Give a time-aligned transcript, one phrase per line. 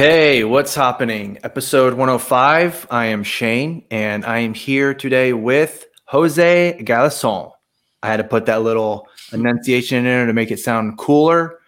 [0.00, 1.36] Hey, what's happening?
[1.44, 2.86] Episode 105.
[2.90, 7.52] I am Shane, and I am here today with Jose Galison.
[8.02, 11.58] I had to put that little enunciation in there to make it sound cooler.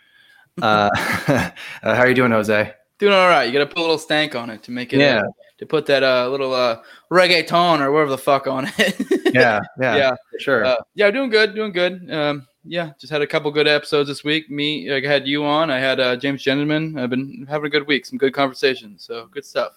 [0.61, 0.91] Uh,
[1.29, 1.51] uh,
[1.83, 2.75] how are you doing, Jose?
[2.99, 3.45] Doing all right.
[3.45, 5.01] You got to put a little stank on it to make it.
[5.01, 5.21] Yeah.
[5.21, 8.97] Uh, to put that uh, little uh, reggaeton or whatever the fuck on it.
[9.35, 10.11] Yeah, yeah, Yeah.
[10.31, 10.65] for sure.
[10.65, 12.11] Uh, yeah, doing good, doing good.
[12.11, 14.51] Um, yeah, just had a couple good episodes this week.
[14.51, 15.71] Me, I had you on.
[15.71, 16.99] I had uh, James Gentleman.
[16.99, 19.05] I've been having a good week, some good conversations.
[19.05, 19.73] So good stuff.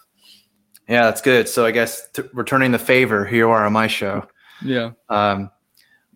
[0.88, 1.48] yeah, that's good.
[1.48, 4.26] So I guess t- returning the favor, here you are on my show.
[4.62, 4.92] Yeah.
[5.08, 5.50] Um,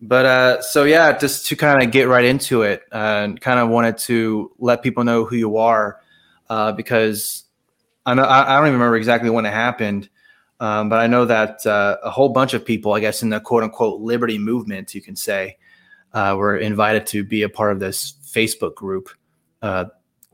[0.01, 3.59] but uh, so yeah, just to kind of get right into it, uh, and kind
[3.59, 5.99] of wanted to let people know who you are,
[6.49, 7.43] uh, because
[8.05, 10.09] I know I, I don't even remember exactly when it happened,
[10.59, 13.39] um, but I know that uh, a whole bunch of people, I guess, in the
[13.39, 15.57] quote unquote liberty movement, you can say,
[16.13, 19.09] uh, were invited to be a part of this Facebook group
[19.61, 19.85] uh,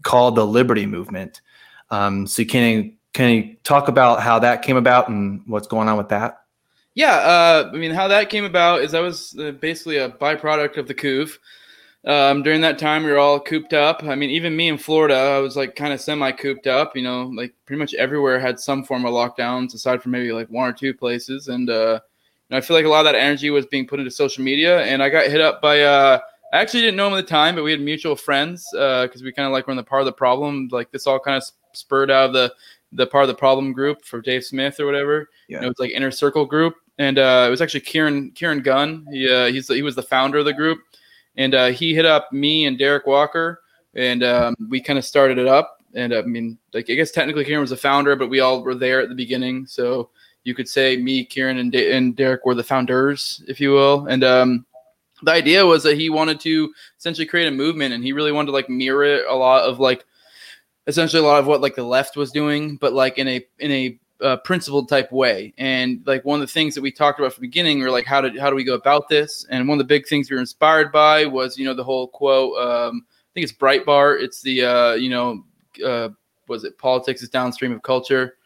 [0.03, 1.41] called the Liberty Movement.
[1.89, 5.87] Um, so can you, can you talk about how that came about and what's going
[5.87, 6.39] on with that?
[6.97, 10.77] Yeah, uh, I mean, how that came about is I was uh, basically a byproduct
[10.77, 11.27] of the coup.
[12.05, 14.03] Um, during that time, we were all cooped up.
[14.03, 16.95] I mean, even me in Florida, I was like kind of semi cooped up.
[16.95, 20.49] You know, like pretty much everywhere had some form of lockdowns, aside from maybe like
[20.49, 21.49] one or two places.
[21.49, 21.99] And uh,
[22.49, 24.83] know, I feel like a lot of that energy was being put into social media.
[24.83, 25.81] And I got hit up by.
[25.81, 26.19] Uh,
[26.53, 29.33] I actually didn't know him at the time, but we had mutual friends because we
[29.33, 30.69] kind of like were in the part of the problem.
[30.71, 32.53] Like this all kind of spurred out of the
[32.93, 35.29] the part of the problem group for Dave Smith or whatever.
[35.47, 35.57] Yeah.
[35.57, 39.05] You know, it's like inner circle group, and uh, it was actually Kieran Kieran Gunn.
[39.11, 40.79] He uh, he's he was the founder of the group,
[41.35, 43.61] and uh, he hit up me and Derek Walker,
[43.93, 45.83] and um, we kind of started it up.
[45.93, 48.63] And uh, I mean, like I guess technically Kieran was the founder, but we all
[48.63, 50.09] were there at the beginning, so
[50.47, 54.07] you could say me, Kieran, and, Da- and Derek were the founders, if you will.
[54.07, 54.65] And um,
[55.21, 58.47] the idea was that he wanted to essentially create a movement, and he really wanted
[58.47, 60.05] to like mirror a lot of like
[60.87, 63.71] essentially a lot of what like the left was doing, but like in a in
[63.71, 65.53] a uh, principled type way.
[65.57, 68.05] And like one of the things that we talked about from the beginning were like
[68.05, 69.45] how did how do we go about this?
[69.49, 72.07] And one of the big things we were inspired by was you know the whole
[72.07, 72.57] quote.
[72.57, 74.21] Um, I think it's Breitbart.
[74.21, 75.43] It's the uh, you know
[75.85, 76.09] uh,
[76.47, 78.36] was it politics is downstream of culture.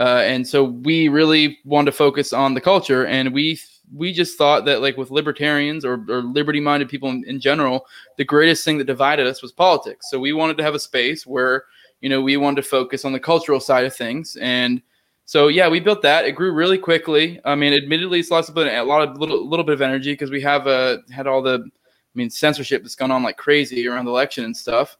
[0.00, 3.60] Uh, and so we really wanted to focus on the culture, and we
[3.94, 7.84] we just thought that like with libertarians or, or liberty-minded people in, in general,
[8.16, 10.06] the greatest thing that divided us was politics.
[10.10, 11.64] So we wanted to have a space where
[12.00, 14.80] you know we wanted to focus on the cultural side of things, and
[15.26, 16.24] so yeah, we built that.
[16.24, 17.38] It grew really quickly.
[17.44, 20.14] I mean, admittedly, it's lost a, bit, a lot of little little bit of energy
[20.14, 23.86] because we have uh, had all the, I mean, censorship that's gone on like crazy
[23.86, 24.96] around the election and stuff.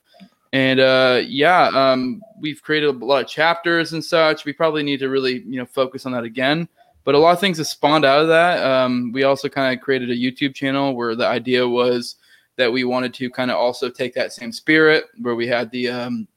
[0.52, 4.44] And uh, yeah, um, we've created a lot of chapters and such.
[4.44, 6.68] We probably need to really you know focus on that again.
[7.04, 8.64] But a lot of things have spawned out of that.
[8.64, 12.16] Um, we also kind of created a YouTube channel where the idea was
[12.56, 15.88] that we wanted to kind of also take that same spirit where we had the
[15.88, 16.28] um,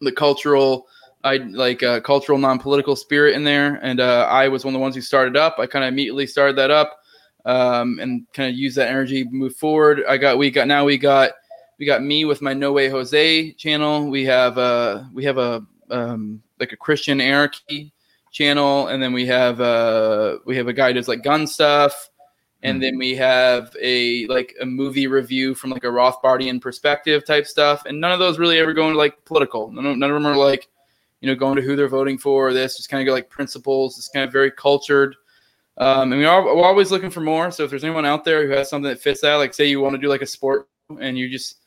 [0.00, 0.86] the cultural
[1.24, 4.82] I like uh, cultural non-political spirit in there, and uh, I was one of the
[4.82, 5.56] ones who started up.
[5.58, 7.00] I kind of immediately started that up,
[7.44, 10.04] um, and kind of used that energy move forward.
[10.08, 11.32] I got we got now we got
[11.78, 14.08] we got me with my No Way Jose channel.
[14.08, 17.92] We have uh we have a um, like a Christian anarchy
[18.30, 22.10] channel, and then we have uh we have a guy who does like gun stuff,
[22.62, 27.46] and then we have a like a movie review from like a Rothbardian perspective type
[27.46, 29.70] stuff, and none of those really ever go into like political.
[29.70, 30.68] None of, none of them are like
[31.20, 33.28] you know, going to who they're voting for, or this, just kind of go like
[33.28, 33.98] principles.
[33.98, 35.16] It's kind of very cultured.
[35.76, 37.50] Um, and we are, we're always looking for more.
[37.50, 39.80] So if there's anyone out there who has something that fits that, like say you
[39.80, 40.68] want to do like a sport
[41.00, 41.57] and you just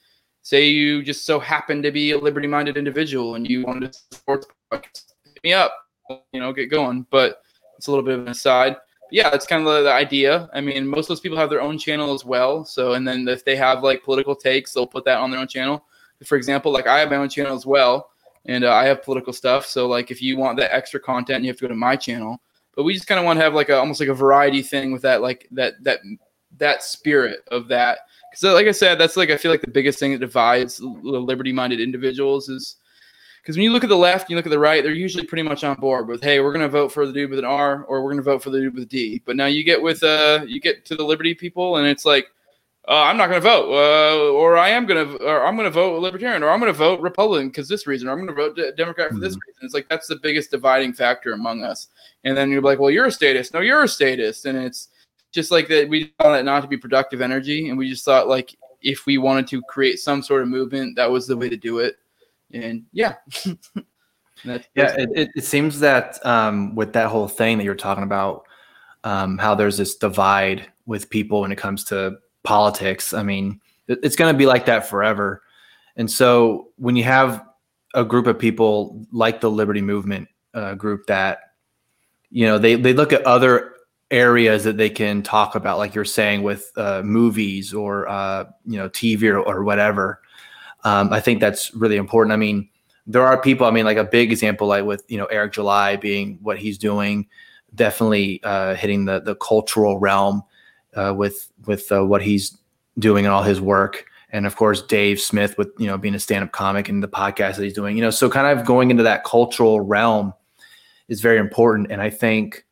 [0.41, 4.41] say you just so happen to be a liberty minded individual and you want to
[4.71, 5.73] hit me up,
[6.31, 7.05] you know, get going.
[7.09, 7.41] But
[7.77, 8.77] it's a little bit of an aside.
[9.11, 10.49] Yeah, that's kind of the idea.
[10.53, 12.63] I mean, most of those people have their own channel as well.
[12.63, 15.47] So, and then if they have like political takes, they'll put that on their own
[15.47, 15.83] channel.
[16.23, 18.11] For example, like I have my own channel as well
[18.45, 19.65] and uh, I have political stuff.
[19.65, 22.41] So like if you want that extra content, you have to go to my channel.
[22.75, 24.91] But we just kind of want to have like a almost like a variety thing
[24.91, 25.99] with that like that that
[26.57, 27.99] that spirit of that.
[28.31, 30.85] Because like I said, that's like I feel like the biggest thing that divides the
[30.87, 32.77] liberty-minded individuals is
[33.41, 35.25] because when you look at the left, and you look at the right, they're usually
[35.25, 37.83] pretty much on board with, hey, we're gonna vote for the dude with an R
[37.85, 39.21] or we're gonna vote for the dude with a D.
[39.25, 42.27] But now you get with uh you get to the liberty people and it's like
[42.87, 45.65] uh, I'm not going to vote, uh, or I am going to, or I'm going
[45.67, 48.27] to vote Libertarian, or I'm going to vote Republican because this reason, or I'm going
[48.27, 49.39] to vote De- Democrat for this Mhm.
[49.47, 49.59] reason.
[49.61, 51.89] It's like that's the biggest dividing factor among us.
[52.23, 53.53] And then you're like, well, you're a statist.
[53.53, 54.87] No, you're a statist, and it's
[55.31, 55.87] just like that.
[55.89, 59.17] We found that not to be productive energy, and we just thought like if we
[59.17, 61.95] wanted to create some sort of movement, that was the way to do it.
[62.53, 63.15] And yeah,
[64.43, 68.03] That's- Yeah, it, it, it seems that um, with that whole thing that you're talking
[68.03, 68.43] about,
[69.03, 73.13] um, how there's this divide with people when it comes to politics.
[73.13, 75.43] I mean, it- it's going to be like that forever.
[75.95, 77.45] And so when you have
[77.93, 81.39] a group of people like the Liberty Movement uh, group that
[82.29, 83.70] you know they they look at other
[84.11, 88.77] areas that they can talk about, like you're saying with uh, movies or uh, you
[88.77, 90.21] know TV or, or whatever.
[90.83, 92.33] Um, I think that's really important.
[92.33, 92.69] I mean,
[93.07, 93.65] there are people.
[93.65, 96.77] I mean, like a big example, like with you know Eric July being what he's
[96.77, 97.27] doing,
[97.73, 100.43] definitely uh, hitting the the cultural realm
[100.95, 102.57] uh, with with uh, what he's
[102.99, 106.19] doing and all his work and of course Dave Smith with you know being a
[106.19, 109.03] stand-up comic and the podcast that he's doing you know so kind of going into
[109.03, 110.33] that cultural realm
[111.07, 112.65] is very important and I think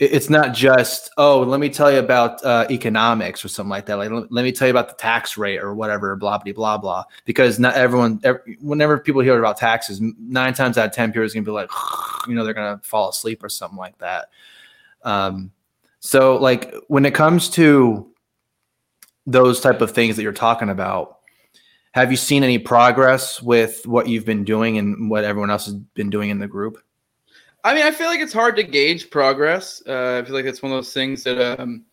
[0.00, 3.98] it's not just oh let me tell you about uh, economics or something like that.
[3.98, 7.04] Like let me tell you about the tax rate or whatever blah blah blah blah.
[7.26, 11.24] Because not everyone every, whenever people hear about taxes nine times out of ten people
[11.24, 11.70] are going to be like
[12.26, 14.30] you know they're going to fall asleep or something like that.
[15.02, 15.52] Um,
[16.00, 18.10] so like when it comes to
[19.26, 21.18] those type of things that you're talking about
[21.92, 25.74] have you seen any progress with what you've been doing and what everyone else has
[25.74, 26.78] been doing in the group
[27.64, 30.62] i mean i feel like it's hard to gauge progress uh, i feel like it's
[30.62, 31.84] one of those things that um,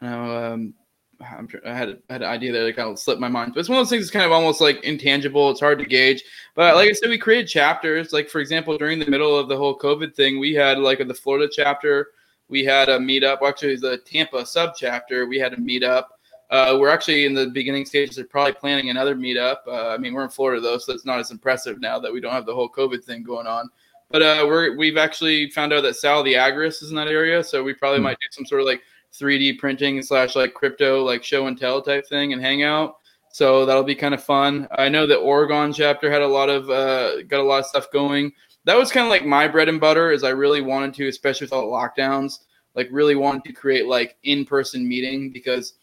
[0.00, 0.74] you know, um,
[1.22, 3.78] i had, I had an idea that kind of slipped my mind, but it's one
[3.78, 5.50] of those things that's kind of almost like intangible.
[5.50, 6.22] It's hard to gauge.
[6.54, 8.12] But like I said, we created chapters.
[8.12, 11.14] Like for example, during the middle of the whole COVID thing, we had like the
[11.14, 12.08] Florida chapter.
[12.48, 13.40] We had a meetup.
[13.40, 15.26] Well, actually, the Tampa sub chapter.
[15.26, 16.06] We had a meetup.
[16.50, 19.58] Uh, we're actually in the beginning stages of probably planning another meetup.
[19.66, 22.20] Uh, I mean, we're in Florida though, so it's not as impressive now that we
[22.20, 23.70] don't have the whole COVID thing going on.
[24.12, 27.42] But uh, we're we've actually found out that Sal the Agorist is in that area,
[27.42, 28.04] so we probably mm-hmm.
[28.04, 28.82] might do some sort of like
[29.12, 32.96] 3D printing slash like crypto like show and tell type thing and hang out.
[33.32, 34.68] So that'll be kind of fun.
[34.76, 37.90] I know the Oregon chapter had a lot of uh, got a lot of stuff
[37.90, 38.32] going.
[38.64, 40.12] That was kind of like my bread and butter.
[40.12, 42.40] Is I really wanted to, especially with all the lockdowns,
[42.74, 45.74] like really wanted to create like in person meeting because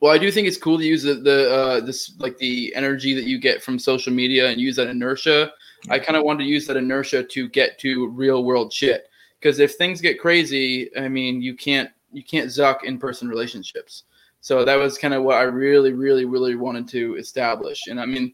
[0.00, 3.14] well, I do think it's cool to use the, the uh, this like the energy
[3.14, 5.52] that you get from social media and use that inertia.
[5.90, 9.08] I kind of wanted to use that inertia to get to real world shit.
[9.38, 14.04] Because if things get crazy, I mean, you can't you can't zuck in person relationships.
[14.40, 17.86] So that was kind of what I really, really, really wanted to establish.
[17.88, 18.32] And I mean,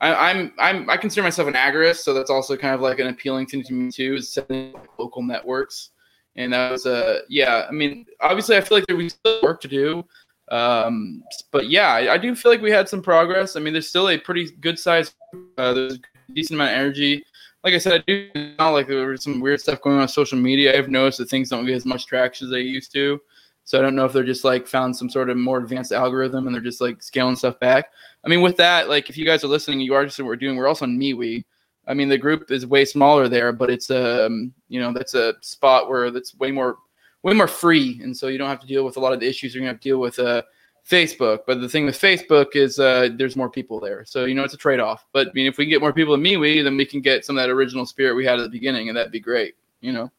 [0.00, 2.98] I, am I'm, I'm I consider myself an agorist, so that's also kind of like
[2.98, 5.90] an appealing thing to me too, is setting local networks.
[6.36, 7.66] And that was a uh, yeah.
[7.68, 10.04] I mean, obviously, I feel like there we still work to do.
[10.50, 13.56] Um, but yeah, I, I, do feel like we had some progress.
[13.56, 15.14] I mean, there's still a pretty good size.
[15.56, 15.98] Uh, there's
[16.34, 17.24] decent amount of energy.
[17.64, 20.08] Like I said, I do not like there was some weird stuff going on, on
[20.08, 20.76] social media.
[20.76, 23.20] I've noticed that things don't get as much traction as they used to.
[23.64, 26.46] So I don't know if they're just like found some sort of more advanced algorithm
[26.46, 27.86] and they're just like scaling stuff back.
[28.24, 30.36] I mean, with that, like if you guys are listening, you are just what we're
[30.36, 30.56] doing.
[30.56, 31.44] We're also on MeWe.
[31.86, 35.34] I mean, the group is way smaller there, but it's um, you know, that's a
[35.40, 36.78] spot where that's way more
[37.22, 39.28] way more free, and so you don't have to deal with a lot of the
[39.28, 40.42] issues you're gonna have to deal with uh,
[40.88, 41.40] Facebook.
[41.46, 44.54] But the thing with Facebook is uh, there's more people there, so you know it's
[44.54, 45.04] a trade off.
[45.12, 47.24] But I mean, if we can get more people in MeWe, then we can get
[47.24, 49.54] some of that original spirit we had at the beginning, and that'd be great.
[49.80, 50.10] You know.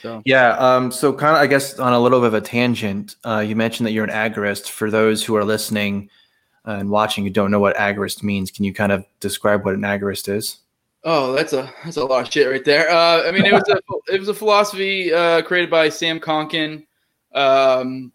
[0.00, 0.22] So.
[0.24, 0.56] Yeah.
[0.56, 3.54] Um, so kind of, I guess, on a little bit of a tangent, uh, you
[3.54, 4.70] mentioned that you're an agorist.
[4.70, 6.08] For those who are listening
[6.66, 9.74] uh, and watching who don't know what agorist means, can you kind of describe what
[9.74, 10.58] an agorist is?
[11.04, 12.88] Oh, that's a that's a lot of shit right there.
[12.88, 13.80] Uh, I mean, it was a
[14.12, 16.86] it was a philosophy uh, created by Sam Konkin.
[17.34, 18.12] Um,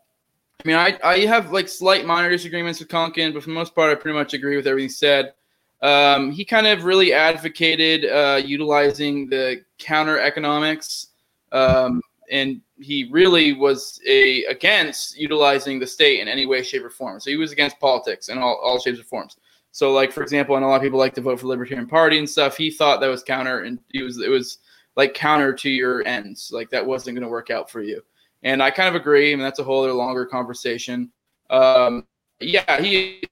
[0.68, 3.92] mean, I, I have like slight minor disagreements with Konkin, but for the most part,
[3.92, 5.34] I pretty much agree with everything he said.
[5.82, 11.08] Um, he kind of really advocated uh, utilizing the counter economics,
[11.52, 16.90] um, and he really was a against utilizing the state in any way, shape, or
[16.90, 17.20] form.
[17.20, 19.38] So he was against politics in all, all shapes or forms.
[19.72, 22.18] So, like for example, and a lot of people like to vote for Libertarian Party
[22.18, 22.58] and stuff.
[22.58, 24.58] He thought that was counter, and he was it was
[24.98, 26.52] like counter to your ends.
[26.52, 28.04] Like that wasn't going to work out for you.
[28.44, 29.34] And I kind of agree.
[29.34, 31.12] I mean, that's a whole other longer conversation.
[31.50, 32.06] Um,
[32.40, 33.24] yeah, he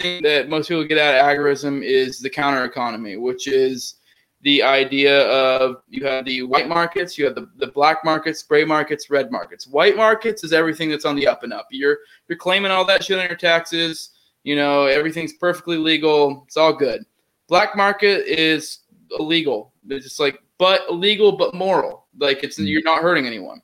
[0.00, 3.94] that most people get out of agorism is the counter economy, which is
[4.42, 8.64] the idea of you have the white markets, you have the, the black markets, gray
[8.64, 9.66] markets, red markets.
[9.66, 11.66] White markets is everything that's on the up and up.
[11.70, 14.10] You're you're claiming all that shit on your taxes.
[14.44, 16.44] You know, everything's perfectly legal.
[16.46, 17.04] It's all good.
[17.48, 18.80] Black market is
[19.18, 19.72] illegal.
[19.88, 22.06] It's just like, but illegal, but moral.
[22.18, 23.60] Like it's you're not hurting anyone.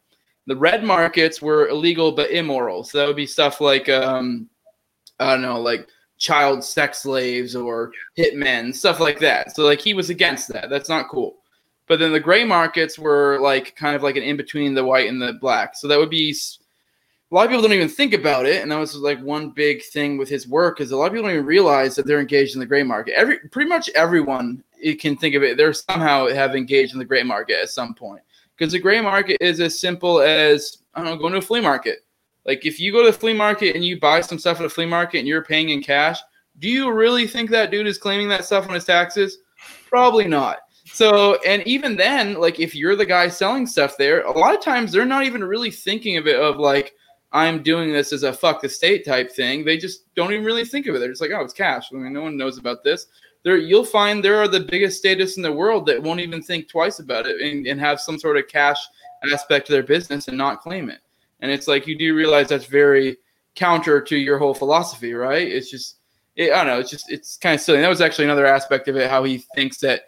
[0.46, 2.84] The red markets were illegal but immoral.
[2.84, 4.48] So that would be stuff like, um,
[5.18, 9.54] I don't know, like child sex slaves or hitmen, stuff like that.
[9.54, 10.70] So like he was against that.
[10.70, 11.36] That's not cool.
[11.86, 15.08] But then the gray markets were like kind of like an in between the white
[15.08, 15.76] and the black.
[15.76, 16.34] So that would be
[17.30, 19.82] a lot of people don't even think about it, and that was like one big
[19.82, 22.54] thing with his work is a lot of people don't even realize that they're engaged
[22.54, 23.14] in the gray market.
[23.18, 24.62] Every pretty much everyone
[25.00, 28.22] can think of it, they're somehow have engaged in the gray market at some point
[28.56, 31.60] because the gray market is as simple as I don't know going to a flea
[31.60, 31.98] market.
[32.46, 34.70] Like if you go to the flea market and you buy some stuff at a
[34.70, 36.20] flea market and you're paying in cash,
[36.58, 39.38] do you really think that dude is claiming that stuff on his taxes?
[39.88, 40.58] Probably not.
[40.86, 44.60] So, and even then, like if you're the guy selling stuff there, a lot of
[44.60, 46.94] times they're not even really thinking of it of like,
[47.32, 49.64] I'm doing this as a fuck the state type thing.
[49.64, 51.00] They just don't even really think of it.
[51.00, 51.88] They're just like, oh, it's cash.
[51.92, 53.06] I mean, no one knows about this.
[53.44, 56.68] There, you'll find there are the biggest statists in the world that won't even think
[56.68, 58.78] twice about it and, and have some sort of cash
[59.32, 61.00] aspect to their business and not claim it.
[61.40, 63.18] And it's like you do realize that's very
[63.54, 65.46] counter to your whole philosophy, right?
[65.46, 65.98] It's just,
[66.36, 67.78] it, I don't know, it's just it's kind of silly.
[67.78, 70.02] And that was actually another aspect of it, how he thinks that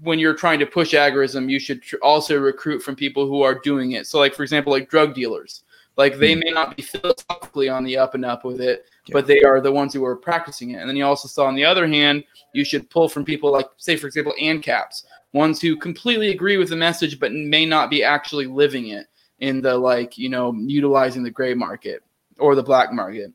[0.00, 3.58] when you're trying to push agorism, you should tr- also recruit from people who are
[3.58, 4.06] doing it.
[4.06, 5.64] So, like for example, like drug dealers,
[5.96, 6.40] like they hmm.
[6.40, 9.12] may not be philosophically on the up and up with it, yeah.
[9.12, 10.80] but they are the ones who are practicing it.
[10.80, 13.66] And then you also saw, on the other hand, you should pull from people like,
[13.76, 18.02] say, for example, ANCAPs, ones who completely agree with the message but may not be
[18.02, 19.06] actually living it
[19.40, 22.02] in the like, you know, utilizing the gray market
[22.38, 23.32] or the black market.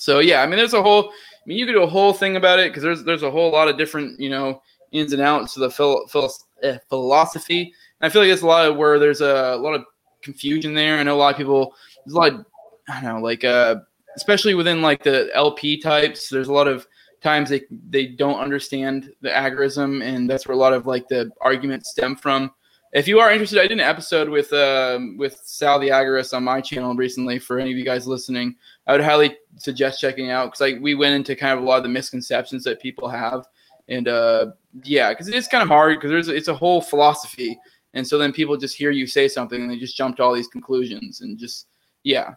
[0.00, 1.10] So yeah, I mean, there's a whole.
[1.10, 3.52] I mean, you could do a whole thing about it because there's there's a whole
[3.52, 4.62] lot of different you know
[4.92, 7.72] ins and outs to the phil, phil, eh, philosophy.
[8.00, 9.84] And I feel like it's a lot of where there's a, a, lot of
[10.22, 10.98] confusion there.
[10.98, 11.74] I know a lot of people.
[12.04, 12.32] There's a lot.
[12.32, 12.46] Of,
[12.88, 13.76] I don't know, like uh,
[14.16, 16.28] especially within like the LP types.
[16.28, 16.86] There's a lot of
[17.22, 21.30] times they they don't understand the agorism, and that's where a lot of like the
[21.40, 22.50] arguments stem from.
[22.92, 26.42] If you are interested, I did an episode with um, with Sal the Agorist on
[26.44, 27.38] my channel recently.
[27.38, 30.94] For any of you guys listening, I would highly suggest checking out because like we
[30.94, 33.46] went into kind of a lot of the misconceptions that people have,
[33.88, 34.46] and uh,
[34.82, 37.56] yeah, because it is kind of hard because there's it's a whole philosophy,
[37.94, 40.34] and so then people just hear you say something and they just jump to all
[40.34, 41.66] these conclusions and just
[42.02, 42.34] yeah.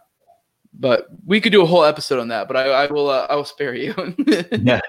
[0.76, 3.36] But we could do a whole episode on that, but I, I will uh, I
[3.36, 3.94] will spare you.
[4.50, 4.80] yeah,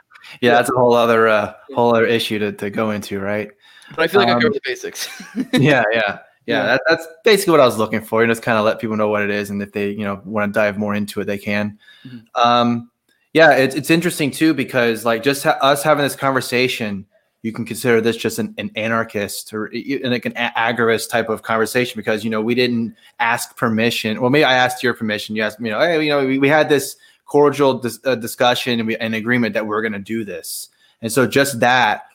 [0.41, 3.51] yeah, that's a whole other uh, whole other issue to, to go into, right?
[3.95, 5.07] But I feel like um, I covered the basics.
[5.53, 6.65] yeah, yeah, yeah.
[6.65, 8.21] That, that's basically what I was looking for.
[8.21, 10.03] You know, just kind of let people know what it is, and if they you
[10.03, 11.77] know want to dive more into it, they can.
[12.05, 12.41] Mm-hmm.
[12.41, 12.89] Um,
[13.33, 17.05] yeah, it's it's interesting too because like just ha- us having this conversation,
[17.45, 19.69] you can consider this just an, an anarchist or
[20.03, 24.19] like an agorist type of conversation because you know we didn't ask permission.
[24.19, 25.35] Well, maybe I asked your permission.
[25.35, 26.95] You asked me, you know, hey, you know, we, we had this
[27.27, 30.69] cordial dis- uh, discussion and we an agreement that we are going to do this,
[31.03, 32.07] and so just that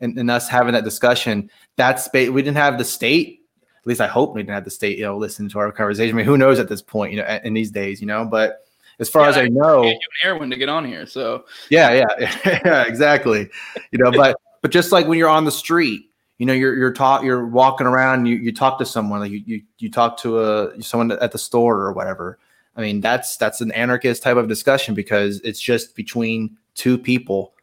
[0.00, 3.42] and, and us having that discussion, that's we didn't have the state.
[3.82, 6.14] At least I hope we didn't have the state, you know, listen to our conversation.
[6.14, 8.24] I mean, who knows at this point, you know, in these days, you know.
[8.24, 8.64] But
[9.00, 9.92] as far yeah, as I, know,
[10.24, 11.04] Erwin to get on here.
[11.04, 13.50] So yeah, yeah, yeah, exactly.
[13.90, 16.92] You know, but but just like when you're on the street, you know, you're you're
[16.92, 20.40] taught you're walking around, you you talk to someone, like you you, you talk to
[20.40, 22.38] a someone at the store or whatever.
[22.76, 27.54] I mean, that's that's an anarchist type of discussion because it's just between two people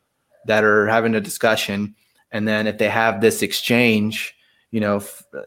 [0.46, 1.96] that are having a discussion
[2.32, 4.36] and then if they have this exchange
[4.72, 5.02] you know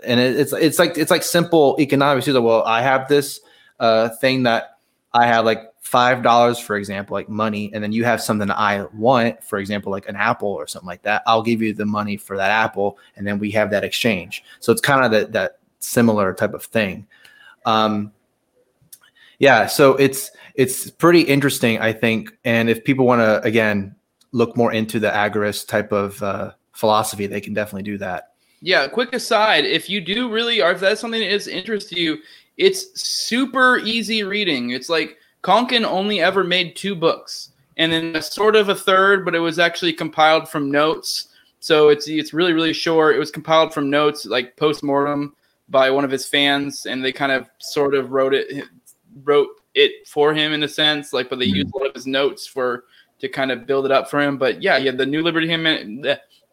[0.04, 3.40] and it, it's it's like it's like simple economics like, well i have this
[3.80, 4.77] uh, thing that
[5.12, 8.84] i have like five dollars for example like money and then you have something i
[8.94, 12.16] want for example like an apple or something like that i'll give you the money
[12.16, 15.58] for that apple and then we have that exchange so it's kind of that that
[15.78, 17.06] similar type of thing
[17.64, 18.12] um
[19.38, 23.94] yeah so it's it's pretty interesting i think and if people want to again
[24.32, 28.34] look more into the agorist type of uh, philosophy, they can definitely do that.
[28.60, 32.00] Yeah, quick aside, if you do really, or if that's something that is interest to
[32.00, 32.18] you,
[32.58, 34.70] it's super easy reading.
[34.70, 39.24] It's like Konkin only ever made two books, and then a sort of a third,
[39.24, 41.28] but it was actually compiled from notes.
[41.60, 43.16] So it's it's really really short.
[43.16, 45.34] It was compiled from notes, like post mortem
[45.68, 48.64] by one of his fans, and they kind of sort of wrote it
[49.24, 52.06] wrote it for him in a sense, like but they used a lot of his
[52.06, 52.84] notes for
[53.20, 54.36] to kind of build it up for him.
[54.36, 55.66] But yeah, had the New Liberty him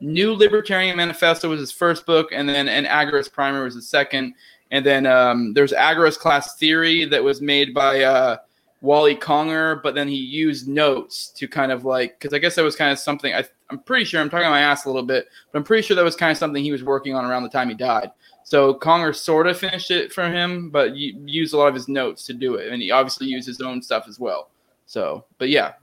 [0.02, 4.34] New Libertarian Manifesto was his first book, and then an Agorist Primer was his second.
[4.72, 8.38] And then um, there's Agorist Class Theory that was made by uh,
[8.82, 12.64] Wally Conger, but then he used notes to kind of like, because I guess that
[12.64, 15.28] was kind of something, I, I'm pretty sure, I'm talking my ass a little bit,
[15.52, 17.50] but I'm pretty sure that was kind of something he was working on around the
[17.50, 18.12] time he died.
[18.44, 22.26] So Conger sort of finished it for him, but used a lot of his notes
[22.28, 22.72] to do it.
[22.72, 24.50] And he obviously used his own stuff as well.
[24.86, 25.74] So, but yeah.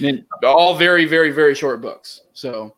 [0.00, 2.22] And all very, very, very short books.
[2.32, 2.74] So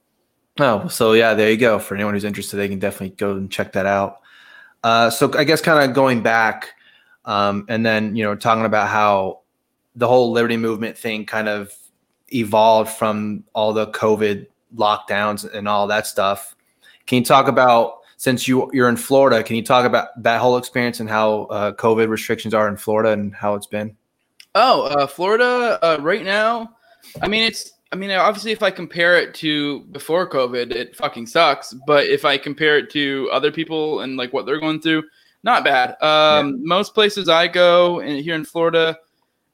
[0.61, 1.79] Oh, so yeah, there you go.
[1.79, 4.21] For anyone who's interested, they can definitely go and check that out.
[4.89, 6.73] Uh, so I guess kind of going back,
[7.27, 9.41] um, and then you know talking about how
[9.95, 11.75] the whole liberty movement thing kind of
[12.33, 16.57] evolved from all the COVID lockdowns and all that stuff.
[17.07, 19.43] Can you talk about since you you're in Florida?
[19.43, 23.11] Can you talk about that whole experience and how uh, COVID restrictions are in Florida
[23.11, 23.95] and how it's been?
[24.55, 26.77] Oh, uh, Florida uh, right now.
[27.21, 31.27] I mean, it's I mean, obviously, if I compare it to before COVID, it fucking
[31.27, 31.75] sucks.
[31.87, 35.05] But if I compare it to other people and like what they're going through,
[35.43, 35.91] not bad.
[36.03, 36.57] Um, yeah.
[36.61, 38.99] Most places I go in, here in Florida,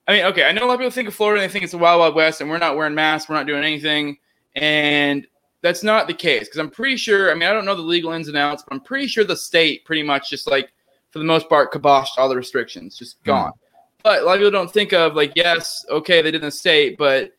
[0.08, 1.62] I mean, okay, I know a lot of people think of Florida and they think
[1.62, 4.18] it's the wild, wild west, and we're not wearing masks, we're not doing anything.
[4.56, 5.26] And
[5.62, 7.30] that's not the case because I'm pretty sure.
[7.30, 9.36] I mean, I don't know the legal ins and outs, but I'm pretty sure the
[9.36, 10.72] state pretty much just like
[11.10, 13.30] for the most part kiboshed all the restrictions, just hmm.
[13.30, 13.50] gone.
[13.50, 13.58] Mm.
[14.02, 16.50] But a lot of people don't think of like, yes, okay, they did in the
[16.50, 17.32] state, but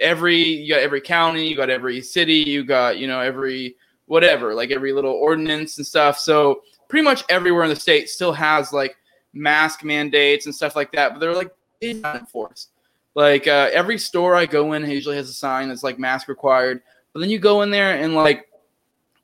[0.00, 3.76] every you got every county, you got every city, you got you know every
[4.06, 6.18] whatever, like every little ordinance and stuff.
[6.18, 8.96] So pretty much everywhere in the state still has like
[9.32, 11.52] mask mandates and stuff like that, but they're like
[11.82, 12.70] not enforced.
[13.14, 16.82] Like uh, every store I go in usually has a sign that's like mask required,
[17.12, 18.48] but then you go in there and like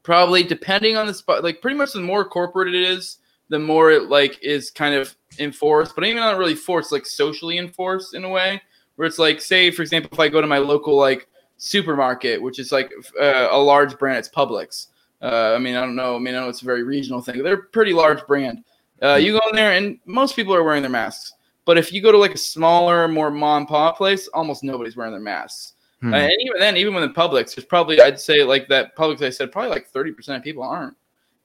[0.03, 3.91] probably depending on the spot, like pretty much the more corporate it is, the more
[3.91, 8.25] it like is kind of enforced, but even not really forced, like socially enforced in
[8.25, 8.61] a way
[8.97, 12.59] where it's like, say, for example, if I go to my local like supermarket, which
[12.59, 14.89] is like uh, a large brand, it's Publix.
[15.23, 16.17] Uh, I mean, I don't know.
[16.17, 17.43] I mean, I know it's a very regional thing.
[17.43, 18.65] They're a pretty large brand.
[19.03, 21.33] Uh, you go in there, and most people are wearing their masks.
[21.65, 24.97] But if you go to like a smaller, more mom and pop place, almost nobody's
[24.97, 25.75] wearing their masks.
[26.03, 26.13] Hmm.
[26.13, 29.31] Uh, and even then, even the Publix, there's probably I'd say like that Publix I
[29.31, 30.97] said probably like thirty percent of people aren't.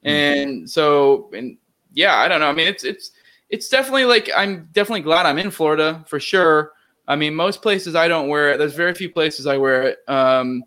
[0.04, 0.10] Hmm.
[0.10, 1.58] And so, and
[1.94, 2.50] yeah, I don't know.
[2.50, 3.12] I mean, it's it's
[3.50, 6.74] it's definitely like I'm definitely glad I'm in Florida for sure.
[7.10, 8.58] I mean, most places I don't wear it.
[8.60, 9.98] There's very few places I wear it.
[10.08, 10.64] Um,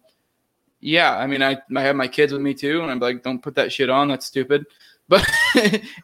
[0.81, 3.41] yeah, I mean, I, I have my kids with me too, and I'm like, don't
[3.41, 4.09] put that shit on.
[4.09, 4.67] That's stupid.
[5.09, 5.29] But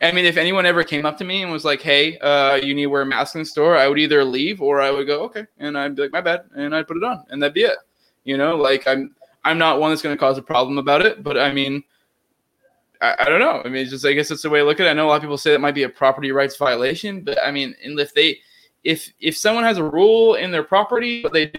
[0.02, 2.74] I mean, if anyone ever came up to me and was like, "Hey, uh, you
[2.74, 5.06] need to wear a mask in the store," I would either leave or I would
[5.06, 7.54] go, "Okay," and I'd be like, "My bad," and I'd put it on, and that'd
[7.54, 7.78] be it.
[8.24, 9.14] You know, like I'm
[9.44, 11.84] I'm not one that's going to cause a problem about it, but I mean,
[13.00, 13.62] I, I, don't know.
[13.64, 14.90] I mean, just I guess it's the way I look at it.
[14.90, 17.38] I know a lot of people say that might be a property rights violation, but
[17.42, 18.40] I mean, and if they
[18.84, 21.52] if if someone has a rule in their property, but they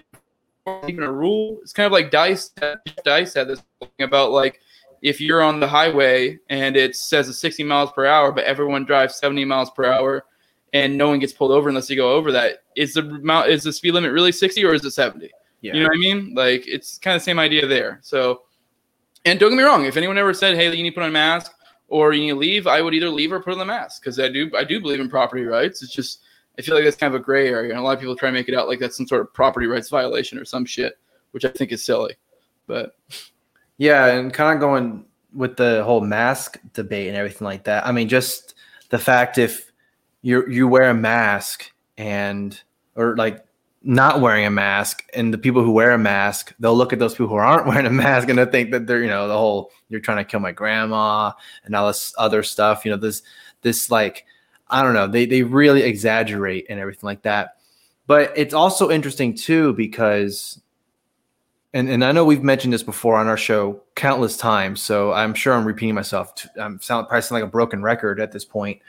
[0.66, 2.52] don't even a rule, it's kind of like Dice.
[3.04, 3.62] Dice had this
[3.98, 4.60] about like
[5.02, 8.84] if you're on the highway and it says it's 60 miles per hour, but everyone
[8.84, 10.24] drives 70 miles per hour,
[10.72, 13.72] and no one gets pulled over unless you go over that, is the is the
[13.72, 15.30] speed limit really 60 or is it 70?
[15.62, 15.74] Yeah.
[15.74, 16.34] You know what I mean?
[16.34, 17.98] Like it's kind of the same idea there.
[18.02, 18.42] So,
[19.24, 21.10] and don't get me wrong, if anyone ever said, "Hey, you need to put on
[21.10, 21.52] a mask,"
[21.88, 24.18] or you need to leave, I would either leave or put on the mask because
[24.18, 25.82] I do I do believe in property rights.
[25.82, 26.20] It's just
[26.58, 28.28] I feel like that's kind of a gray area, and a lot of people try
[28.28, 30.98] to make it out like that's some sort of property rights violation or some shit,
[31.30, 32.14] which I think is silly.
[32.66, 32.96] But
[33.78, 37.86] yeah, and kind of going with the whole mask debate and everything like that.
[37.86, 38.54] I mean, just
[38.90, 39.72] the fact if
[40.22, 42.60] you you wear a mask and
[42.96, 43.44] or like
[43.82, 47.14] not wearing a mask and the people who wear a mask they'll look at those
[47.14, 49.70] people who aren't wearing a mask and they think that they're you know the whole
[49.88, 51.32] you're trying to kill my grandma
[51.64, 53.22] and all this other stuff you know this
[53.62, 54.26] this like
[54.70, 57.56] i don't know they they really exaggerate and everything like that
[58.06, 60.60] but it's also interesting too because
[61.72, 65.34] and and I know we've mentioned this before on our show countless times, so I'm
[65.34, 66.34] sure I'm repeating myself.
[66.60, 68.80] I'm sound like a broken record at this point,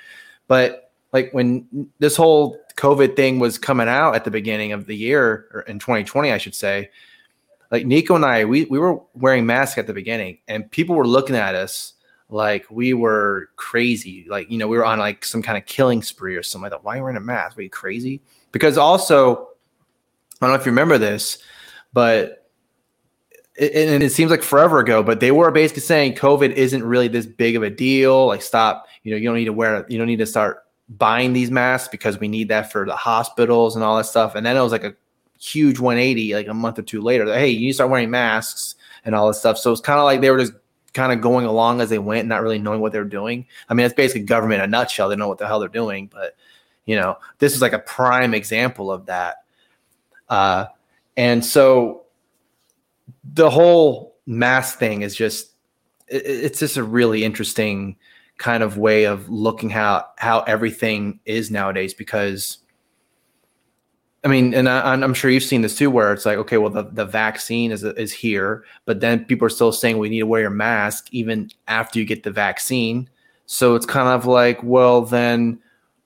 [0.48, 4.96] but like when this whole COVID thing was coming out at the beginning of the
[4.96, 6.90] year, or in 2020, I should say,
[7.70, 11.08] like Nico and I, we we were wearing masks at the beginning, and people were
[11.08, 11.94] looking at us
[12.32, 16.02] like we were crazy, like you know we were on like some kind of killing
[16.02, 16.84] spree or something like that.
[16.84, 17.58] Why are you wearing a mask?
[17.58, 18.22] Are you crazy?
[18.52, 19.50] Because also,
[20.42, 21.38] I don't know if you remember this,
[21.94, 22.42] but
[23.60, 27.26] and it seems like forever ago, but they were basically saying COVID isn't really this
[27.26, 28.28] big of a deal.
[28.28, 31.34] Like, stop, you know, you don't need to wear, you don't need to start buying
[31.34, 34.36] these masks because we need that for the hospitals and all that stuff.
[34.36, 34.96] And then it was like a
[35.38, 37.26] huge 180, like a month or two later.
[37.26, 39.58] Hey, you need to start wearing masks and all this stuff.
[39.58, 40.54] So it's kind of like they were just
[40.94, 43.46] kind of going along as they went, not really knowing what they were doing.
[43.70, 45.10] I mean, it's basically government in a nutshell.
[45.10, 46.36] They know what the hell they're doing, but
[46.86, 49.44] you know, this is like a prime example of that.
[50.28, 50.66] Uh,
[51.16, 52.04] and so
[53.24, 55.52] the whole mass thing is just
[56.08, 57.96] it, it's just a really interesting
[58.38, 62.58] kind of way of looking how how everything is nowadays because
[64.24, 66.70] I mean, and I, am sure you've seen this too, where it's like, okay, well,
[66.70, 70.28] the, the vaccine is is here, but then people are still saying we need to
[70.28, 73.10] wear your mask even after you get the vaccine.
[73.48, 75.60] So it's kind of like, well, then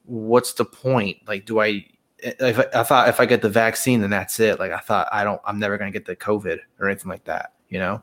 [0.06, 1.18] what's the point?
[1.28, 1.86] Like, do I
[2.26, 4.60] if I, I, thought if I get the vaccine, then that's it.
[4.60, 7.26] Like I thought, I don't, I'm never going to get the COVID or anything like
[7.26, 8.02] that, you know?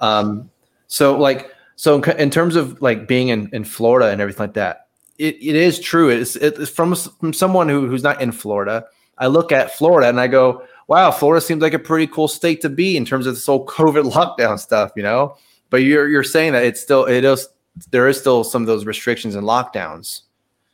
[0.00, 0.50] Um,
[0.86, 4.54] so like, so in, in terms of like being in, in Florida and everything like
[4.54, 6.08] that, it, it is true.
[6.08, 8.84] It's, it's from, from someone who, who's not in Florida.
[9.22, 12.60] I look at Florida and I go, wow, Florida seems like a pretty cool state
[12.62, 15.36] to be in terms of this whole COVID lockdown stuff, you know?
[15.70, 17.48] But you're, you're saying that it's still, it is,
[17.92, 20.22] there is still some of those restrictions and lockdowns.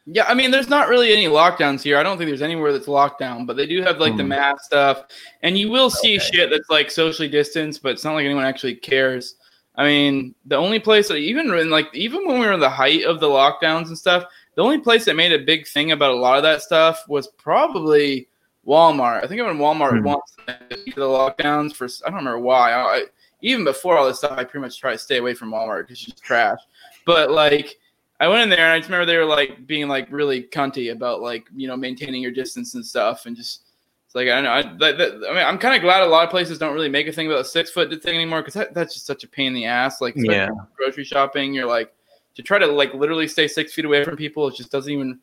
[0.06, 1.98] Yeah, I mean, there's not really any lockdowns here.
[1.98, 4.16] I don't think there's anywhere that's locked down, but they do have like mm.
[4.16, 4.30] the hmm.
[4.30, 5.02] mask stuff,
[5.42, 6.24] and you will see okay.
[6.24, 9.34] shit that's like socially distanced, but it's not like anyone actually cares.
[9.76, 12.70] I mean, the only place that even in like even when we were in the
[12.70, 16.10] height of the lockdowns and stuff, the only place that made a big thing about
[16.10, 18.28] a lot of that stuff was probably
[18.68, 19.24] Walmart.
[19.24, 20.02] I think when Walmart mm.
[20.02, 22.72] wants the lockdowns for I don't remember why.
[22.72, 23.04] I,
[23.40, 25.98] even before all this stuff, I pretty much try to stay away from Walmart because
[25.98, 26.58] it's just trash.
[27.06, 27.78] But like,
[28.20, 30.92] I went in there and I just remember they were like being like really cunty
[30.92, 33.62] about like you know maintaining your distance and stuff, and just
[34.06, 34.50] it's like I don't know.
[34.50, 36.88] I, that, that, I mean, I'm kind of glad a lot of places don't really
[36.88, 39.28] make a thing about a six foot thing anymore because that, that's just such a
[39.28, 40.00] pain in the ass.
[40.00, 40.48] Like, Yeah.
[40.76, 41.92] grocery shopping, you're like
[42.34, 44.48] to try to like literally stay six feet away from people.
[44.48, 45.20] It just doesn't even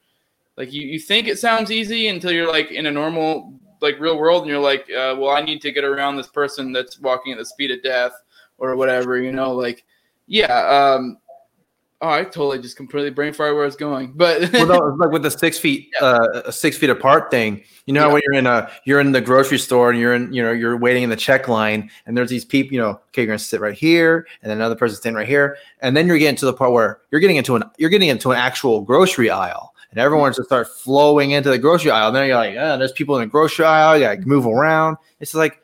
[0.58, 0.82] like you.
[0.82, 4.50] You think it sounds easy until you're like in a normal like real world, and
[4.50, 7.46] you're like, uh, well, I need to get around this person that's walking at the
[7.46, 8.14] speed of death
[8.58, 9.22] or whatever.
[9.22, 9.84] You know, like
[10.28, 10.94] yeah.
[10.96, 11.18] um
[12.02, 15.12] Oh, I totally just completely brain fried where I was going, but well, no, like
[15.12, 17.64] with the six feet, uh, six feet apart thing.
[17.86, 18.14] You know, Yeah.
[18.14, 20.76] when you're in a, you're in the grocery store and you're in, you know, you're
[20.78, 22.74] waiting in the check line, and there's these people.
[22.74, 25.58] You know, okay, you're gonna sit right here, and then another person's sitting right here,
[25.80, 28.30] and then you're getting to the part where you're getting into an, you're getting into
[28.32, 32.08] an actual grocery aisle, and everyone's just start flowing into the grocery aisle.
[32.08, 33.98] And then you're like, oh, there's people in the grocery aisle.
[33.98, 34.98] You gotta move around.
[35.22, 35.62] It's like,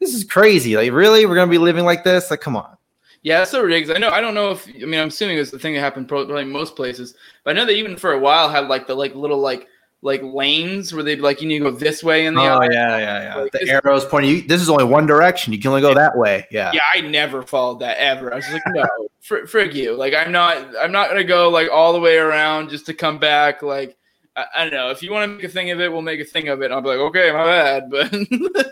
[0.00, 0.76] this is crazy.
[0.76, 2.28] Like, really, we're gonna be living like this?
[2.28, 2.76] Like, come on.
[3.22, 3.96] Yeah, that's so ridiculous.
[3.96, 4.10] I know.
[4.10, 4.68] I don't know if.
[4.68, 7.66] I mean, I'm assuming it's the thing that happened probably most places, but I know
[7.66, 9.68] that even for a while had like the like little like
[10.06, 12.62] like lanes where they'd be like you need to go this way in the Oh
[12.62, 13.34] yeah, yeah, yeah.
[13.34, 14.30] Like, the arrows pointing.
[14.30, 15.52] You, this is only one direction.
[15.52, 16.46] You can only go that way.
[16.50, 16.70] Yeah.
[16.72, 18.32] Yeah, I never followed that ever.
[18.32, 18.86] I was like, no,
[19.20, 19.94] fr- frig you.
[19.94, 20.56] Like, I'm not.
[20.80, 23.62] I'm not gonna go like all the way around just to come back.
[23.62, 23.96] Like,
[24.36, 24.90] I, I don't know.
[24.90, 26.70] If you want to make a thing of it, we'll make a thing of it.
[26.70, 28.12] I'll be like, okay, my bad, but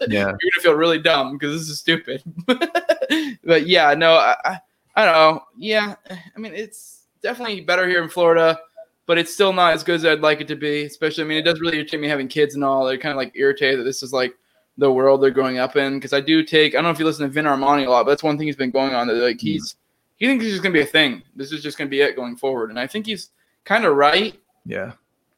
[0.08, 0.26] Yeah.
[0.26, 2.22] you're gonna feel really dumb because this is stupid.
[3.44, 4.58] but yeah, no, I, I,
[4.94, 5.42] I don't know.
[5.58, 8.58] Yeah, I mean, it's definitely better here in Florida,
[9.06, 10.84] but it's still not as good as I'd like it to be.
[10.84, 12.84] Especially, I mean, it does really irritate me having kids and all.
[12.84, 14.34] They're kind of like irritated that this is like
[14.78, 15.98] the world they're growing up in.
[15.98, 18.04] Because I do take, I don't know if you listen to Vin Armani a lot,
[18.04, 19.06] but that's one thing he's been going on.
[19.06, 19.46] That like mm-hmm.
[19.46, 19.76] he's
[20.16, 21.22] he thinks it's just gonna be a thing.
[21.36, 23.30] This is just gonna be it going forward, and I think he's
[23.64, 24.92] kind of right Yeah.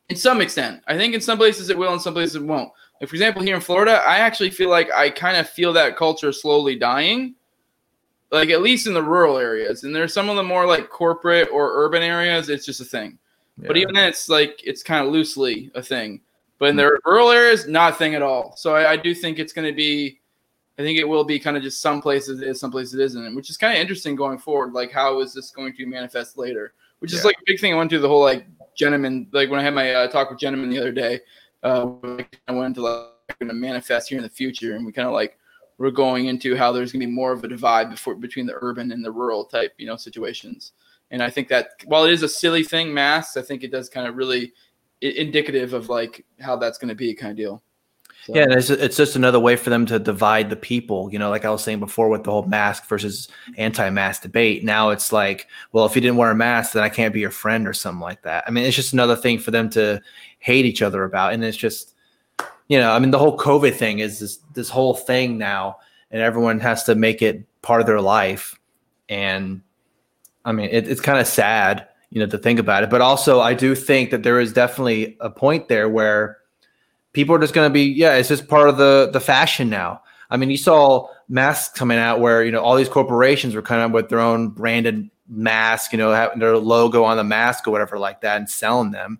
[0.08, 0.82] in some extent.
[0.86, 2.70] I think in some places it will, in some places it won't.
[3.00, 5.96] Like for example, here in Florida, I actually feel like I kind of feel that
[5.96, 7.34] culture slowly dying.
[8.30, 11.48] Like at least in the rural areas, and there's some of the more like corporate
[11.52, 13.18] or urban areas, it's just a thing.
[13.58, 16.20] But even then, it's like it's kind of loosely a thing.
[16.58, 18.54] But in the rural areas, not a thing at all.
[18.56, 20.20] So I, I do think it's going to be.
[20.78, 23.00] I think it will be kind of just some places it is, some places it
[23.00, 24.74] isn't, which is kind of interesting going forward.
[24.74, 26.74] Like, how is this going to manifest later?
[26.98, 27.72] Which is like a big thing.
[27.72, 30.38] I went through the whole like gentleman, like when I had my uh, talk with
[30.38, 31.20] gentleman the other day,
[31.62, 31.92] uh,
[32.46, 35.14] I went to like going to manifest here in the future, and we kind of
[35.14, 35.38] like
[35.78, 38.56] we're going into how there's going to be more of a divide before between the
[38.60, 40.72] urban and the rural type, you know, situations.
[41.10, 43.88] And I think that while it is a silly thing, masks, I think it does
[43.88, 44.52] kind of really
[45.00, 47.62] indicative of like how that's going to be kind of deal.
[48.24, 51.12] So- Yeah, it's, it's just another way for them to divide the people.
[51.12, 54.64] You know, like I was saying before with the whole mask versus anti-mask debate.
[54.64, 57.30] Now it's like, well, if you didn't wear a mask, then I can't be your
[57.30, 58.42] friend or something like that.
[58.46, 60.00] I mean, it's just another thing for them to
[60.40, 61.34] hate each other about.
[61.34, 61.94] And it's just,
[62.68, 65.76] you know, I mean, the whole COVID thing is this this whole thing now,
[66.10, 68.58] and everyone has to make it part of their life.
[69.08, 69.62] And
[70.46, 72.88] I mean, it, it's kind of sad, you know, to think about it.
[72.88, 76.38] But also, I do think that there is definitely a point there where
[77.16, 80.02] people are just going to be yeah it's just part of the the fashion now
[80.28, 83.80] i mean you saw masks coming out where you know all these corporations were kind
[83.80, 87.70] of with their own branded mask you know having their logo on the mask or
[87.70, 89.18] whatever like that and selling them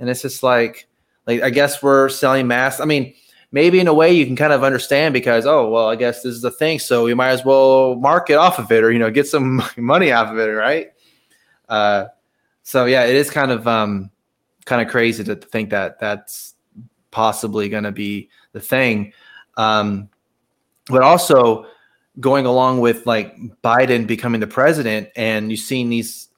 [0.00, 0.88] and it's just like
[1.26, 3.12] like i guess we're selling masks i mean
[3.52, 6.34] maybe in a way you can kind of understand because oh well i guess this
[6.34, 9.10] is the thing so we might as well market off of it or you know
[9.10, 10.92] get some money off of it right
[11.68, 12.06] uh
[12.62, 14.10] so yeah it is kind of um
[14.66, 16.56] kind of crazy to think that that's
[17.10, 19.14] possibly going to be the thing.
[19.56, 20.10] Um,
[20.90, 21.66] but also
[22.20, 26.28] going along with like Biden becoming the president, and you've seen these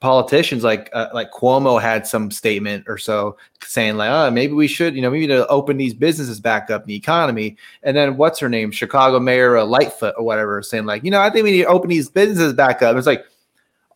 [0.00, 4.68] politicians like uh, like Cuomo had some statement or so saying like, oh, maybe we
[4.68, 7.56] should, you know, maybe to open these businesses back up in the economy.
[7.82, 11.20] And then what's her name, Chicago Mayor uh, Lightfoot or whatever, saying like, you know,
[11.20, 12.96] I think we need to open these businesses back up.
[12.96, 13.24] It's like.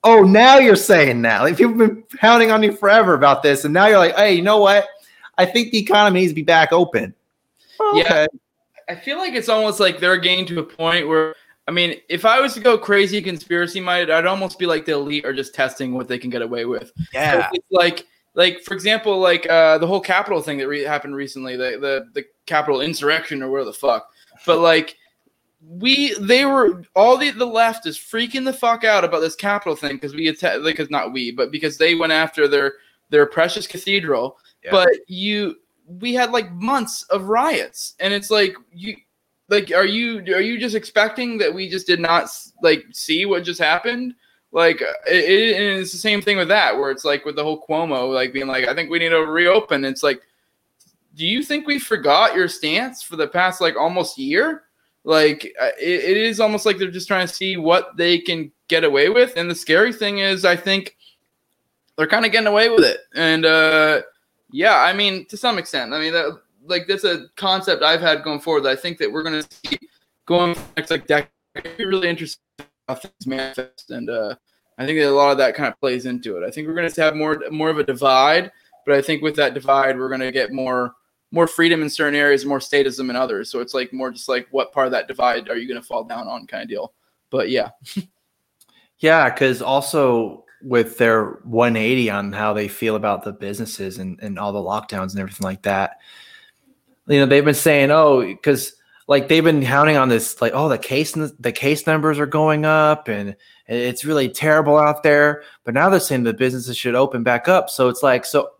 [0.02, 1.42] Oh, now you're saying that.
[1.42, 4.32] Like people have been pounding on you forever about this, and now you're like, "Hey,
[4.32, 4.88] you know what?
[5.36, 7.14] I think the economy needs to be back open.
[7.78, 8.26] Oh, Yeah.
[8.90, 11.34] I feel like it's almost like they're getting to a point where
[11.70, 14.94] I mean, if I was to go crazy conspiracy minded, I'd almost be like the
[14.94, 16.88] elite are just testing what they can get away with.
[16.96, 17.48] So Yeah.
[17.52, 21.56] it's like like for example, like uh, the whole Capitol thing that re- happened recently,
[21.56, 24.10] the the the Capitol insurrection or where the fuck.
[24.44, 24.96] But like
[25.64, 29.76] we they were all the the left is freaking the fuck out about this Capitol
[29.76, 32.72] thing because we atta- because not we, but because they went after their
[33.10, 34.38] their precious cathedral.
[34.64, 34.72] Yeah.
[34.72, 38.96] But you we had like months of riots and it's like you
[39.50, 42.28] like are you are you just expecting that we just did not
[42.62, 44.14] like see what just happened
[44.52, 47.64] like it, it, it's the same thing with that where it's like with the whole
[47.68, 50.22] cuomo like being like i think we need to reopen it's like
[51.16, 54.62] do you think we forgot your stance for the past like almost year
[55.04, 58.52] Like uh, it, it is almost like they're just trying to see what they can
[58.68, 59.32] get away with.
[59.36, 60.96] And the scary thing is, I think
[61.96, 63.00] they're kind of getting away with it.
[63.14, 64.02] And uh,
[64.50, 68.22] yeah, I mean, to some extent, I mean, that, like that's a concept I've had
[68.22, 68.62] going forward.
[68.62, 69.78] That I think that we're going to see
[70.26, 71.30] going next like decade.
[71.78, 72.42] Really interesting
[72.88, 74.34] how things manifest, and uh,
[74.78, 76.46] I think that a lot of that kind of plays into it.
[76.46, 78.50] I think we're going to have more more of a divide,
[78.86, 80.94] but I think with that divide, we're going to get more
[81.32, 83.50] more freedom in certain areas, more statism in others.
[83.50, 85.86] So it's like more just like what part of that divide are you going to
[85.86, 86.92] fall down on, kind of deal.
[87.30, 87.70] But yeah,
[88.98, 94.38] yeah, because also with their 180 on how they feel about the businesses and, and
[94.38, 95.98] all the lockdowns and everything like that.
[97.06, 98.74] You know, they've been saying, oh, because
[99.08, 102.64] like they've been counting on this, like, oh, the case the case numbers are going
[102.64, 103.36] up and
[103.66, 105.42] it's really terrible out there.
[105.64, 107.70] But now they're saying the businesses should open back up.
[107.70, 108.50] So it's like, so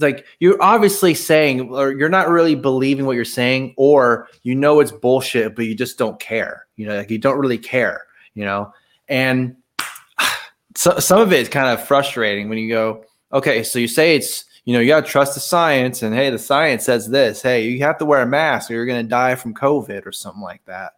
[0.00, 4.80] like you're obviously saying or you're not really believing what you're saying or you know
[4.80, 8.02] it's bullshit but you just don't care you know like you don't really care
[8.34, 8.72] you know
[9.08, 9.56] and
[10.76, 14.14] so, some of it is kind of frustrating when you go okay so you say
[14.16, 17.40] it's you know you got to trust the science and hey the science says this
[17.40, 20.12] hey you have to wear a mask or you're going to die from covid or
[20.12, 20.92] something like that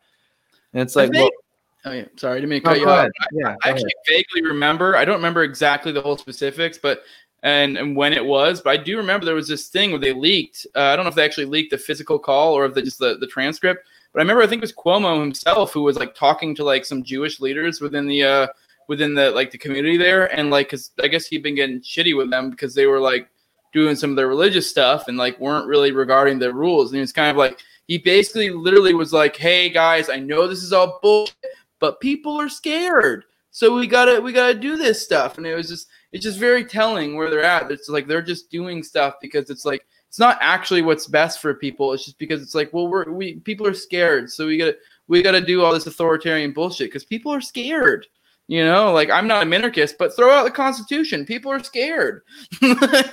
[0.73, 1.31] and it's like well,
[1.87, 3.09] Oh yeah, sorry, I didn't mean to cut you off.
[3.33, 4.25] Yeah, I actually ahead.
[4.27, 4.97] vaguely remember.
[4.97, 7.05] I don't remember exactly the whole specifics, but
[7.43, 10.13] and, and when it was, but I do remember there was this thing where they
[10.13, 10.67] leaked.
[10.77, 12.99] Uh, I don't know if they actually leaked the physical call or if they just
[12.99, 13.87] the, the transcript.
[14.13, 16.85] But I remember I think it was Cuomo himself who was like talking to like
[16.85, 18.47] some Jewish leaders within the uh,
[18.89, 22.15] within the like the community there, and like because I guess he'd been getting shitty
[22.15, 23.27] with them because they were like
[23.73, 26.93] doing some of their religious stuff and like weren't really regarding the rules.
[26.93, 30.63] And it's kind of like he basically literally was like, "Hey guys, I know this
[30.63, 31.35] is all bullshit,
[31.81, 35.69] but people are scared, so we gotta we gotta do this stuff." And it was
[35.69, 37.71] just it's just very telling where they're at.
[37.71, 41.55] It's like they're just doing stuff because it's like it's not actually what's best for
[41.55, 41.93] people.
[41.93, 44.77] It's just because it's like, well, we're we people are scared, so we gotta
[45.09, 48.07] we gotta do all this authoritarian bullshit because people are scared.
[48.51, 51.25] You know, like I'm not a minarchist, but throw out the Constitution.
[51.25, 52.23] People are scared.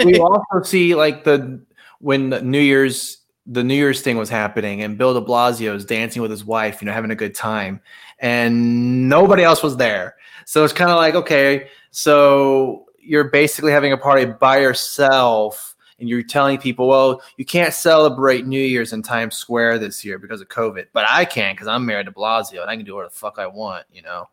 [0.03, 1.61] we also see like the
[1.99, 5.85] when the New Year's the New Year's thing was happening and Bill de Blasio is
[5.85, 7.79] dancing with his wife, you know, having a good time,
[8.17, 10.15] and nobody else was there.
[10.45, 16.09] So it's kind of like, okay, so you're basically having a party by yourself and
[16.09, 20.41] you're telling people, well, you can't celebrate New Year's in Times Square this year because
[20.41, 23.13] of COVID, but I can because I'm Mayor de Blasio and I can do whatever
[23.13, 24.27] the fuck I want, you know?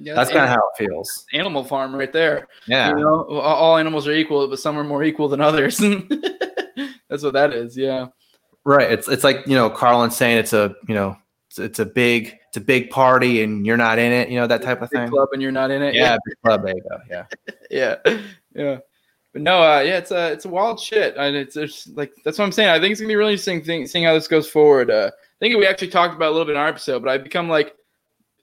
[0.00, 1.26] Yeah, that's, that's kind of how it feels.
[1.32, 2.48] Animal Farm right there.
[2.66, 2.90] Yeah.
[2.90, 5.78] You know, all animals are equal, but some are more equal than others.
[7.08, 7.76] that's what that is.
[7.76, 8.08] Yeah.
[8.64, 8.90] Right.
[8.90, 11.16] It's it's like, you know, Carlin saying it's a, you know,
[11.48, 14.46] it's, it's a big it's a big party and you're not in it, you know,
[14.46, 15.08] that type of thing.
[15.08, 15.94] Club and you're not in it.
[15.94, 16.74] Yeah, big club, there.
[17.10, 17.24] Yeah.
[17.70, 18.18] yeah.
[18.54, 18.78] Yeah.
[19.32, 22.38] But no, uh, yeah, it's a it's a wild shit, and it's, it's like that's
[22.38, 22.70] what I'm saying.
[22.70, 24.90] I think it's gonna be really interesting thing, seeing how this goes forward.
[24.90, 27.22] Uh, I think we actually talked about a little bit in our episode, but I've
[27.22, 27.74] become like,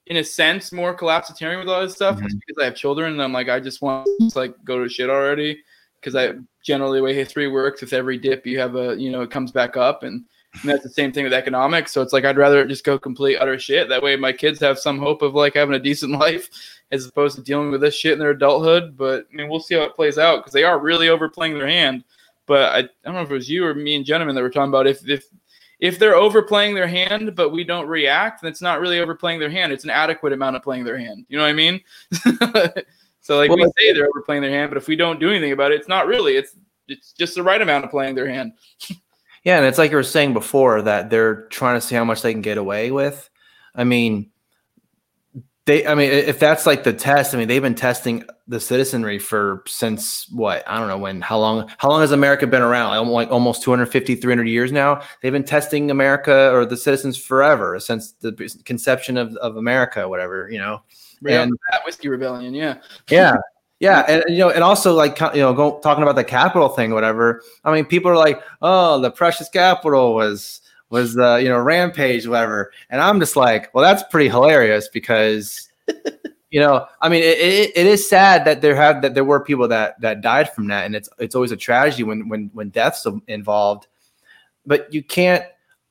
[0.06, 2.26] in a sense, more collapsitarian with all this stuff mm-hmm.
[2.26, 5.10] because I have children, and I'm like, I just want to like go to shit
[5.10, 5.62] already
[6.00, 9.22] because I generally the way history works, with every dip you have a you know
[9.22, 10.24] it comes back up, and
[10.60, 11.92] and that's the same thing with economics.
[11.92, 13.88] So it's like I'd rather just go complete utter shit.
[13.88, 16.48] That way my kids have some hope of like having a decent life
[16.92, 18.96] as opposed to dealing with this shit in their adulthood.
[18.96, 21.68] But I mean, we'll see how it plays out because they are really overplaying their
[21.68, 22.04] hand.
[22.46, 24.50] But I, I don't know if it was you or me and gentlemen that were
[24.50, 25.26] talking about if if
[25.78, 29.50] if they're overplaying their hand, but we don't react, then it's not really overplaying their
[29.50, 29.72] hand.
[29.72, 31.26] It's an adequate amount of playing their hand.
[31.28, 31.80] You know what I mean?
[33.20, 35.52] so like well, we say they're overplaying their hand, but if we don't do anything
[35.52, 36.36] about it, it's not really.
[36.36, 36.56] It's
[36.88, 38.52] it's just the right amount of playing their hand.
[39.44, 42.22] Yeah, and it's like you were saying before that they're trying to see how much
[42.22, 43.28] they can get away with.
[43.74, 44.30] I mean,
[45.66, 49.18] they I mean, if that's like the test, I mean, they've been testing the citizenry
[49.18, 50.62] for since what?
[50.68, 53.08] I don't know when how long how long has America been around?
[53.08, 55.02] Like almost 250 300 years now.
[55.20, 58.32] They've been testing America or the citizens forever since the
[58.64, 60.82] conception of, of America, whatever, you know.
[61.26, 62.78] and that whiskey rebellion, yeah.
[63.10, 63.36] Yeah.
[63.78, 66.94] Yeah, and you know, and also like you know, go, talking about the Capitol thing,
[66.94, 67.42] whatever.
[67.62, 72.26] I mean, people are like, "Oh, the precious Capitol was was the you know rampage,
[72.26, 75.68] whatever," and I'm just like, "Well, that's pretty hilarious because."
[76.50, 79.40] you know, I mean, it, it, it is sad that there have that there were
[79.40, 82.70] people that that died from that, and it's it's always a tragedy when when when
[82.70, 83.86] deaths involved.
[84.64, 85.44] But you can't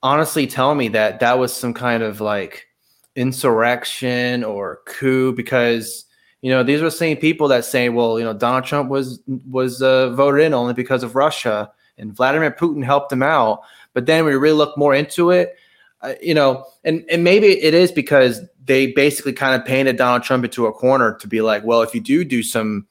[0.04, 2.68] honestly tell me that that was some kind of like
[3.16, 6.06] insurrection or coup because
[6.46, 9.20] you know, these are the same people that say, well, you know, Donald Trump was
[9.50, 13.62] was uh, voted in only because of Russia, and Vladimir Putin helped him out.
[13.96, 15.56] But then we really look more into it,
[16.02, 20.22] uh, you know, and and maybe it is because they basically kind of painted Donald
[20.22, 22.86] Trump into a corner to be like, well, if you do do some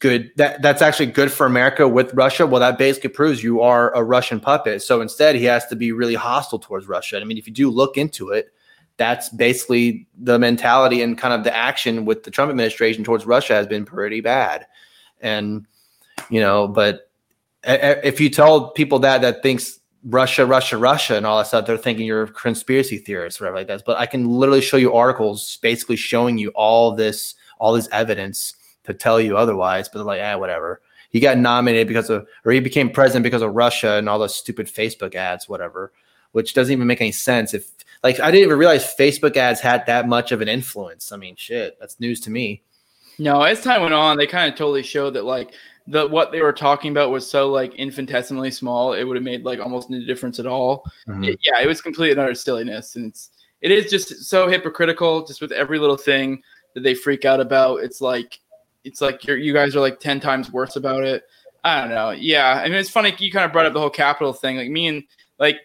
[0.00, 2.46] good that that's actually good for America with Russia.
[2.46, 4.82] Well, that basically proves you are a Russian puppet.
[4.82, 7.20] So instead, he has to be really hostile towards Russia.
[7.20, 8.52] I mean, if you do look into it,
[8.96, 13.54] that's basically the mentality and kind of the action with the Trump administration towards Russia
[13.54, 14.66] has been pretty bad.
[15.20, 15.66] And
[16.28, 17.10] you know, but
[17.62, 21.76] if you tell people that that thinks Russia, Russia, Russia, and all that stuff, they're
[21.76, 23.82] thinking you're a conspiracy theorist, whatever like that.
[23.84, 28.54] But I can literally show you articles basically showing you all this, all this evidence
[28.84, 29.88] to tell you otherwise.
[29.88, 30.80] But they're like, ah, whatever.
[31.10, 34.34] He got nominated because of, or he became president because of Russia and all those
[34.34, 35.92] stupid Facebook ads, whatever,
[36.32, 37.52] which doesn't even make any sense.
[37.52, 37.70] If
[38.02, 41.12] like I didn't even realize Facebook ads had that much of an influence.
[41.12, 42.62] I mean, shit, that's news to me.
[43.18, 45.52] No, as time went on, they kind of totally showed that like
[45.90, 49.44] the what they were talking about was so like infinitesimally small, it would have made
[49.44, 50.84] like almost no difference at all.
[51.08, 51.24] Mm-hmm.
[51.24, 55.26] It, yeah, it was complete and utter silliness, and it's it is just so hypocritical,
[55.26, 56.42] just with every little thing
[56.74, 57.80] that they freak out about.
[57.82, 58.38] It's like
[58.84, 61.24] it's like you're, you guys are like ten times worse about it.
[61.64, 62.10] I don't know.
[62.10, 64.58] Yeah, I mean it's funny you kind of brought up the whole Capitol thing.
[64.58, 65.02] Like me and
[65.40, 65.58] like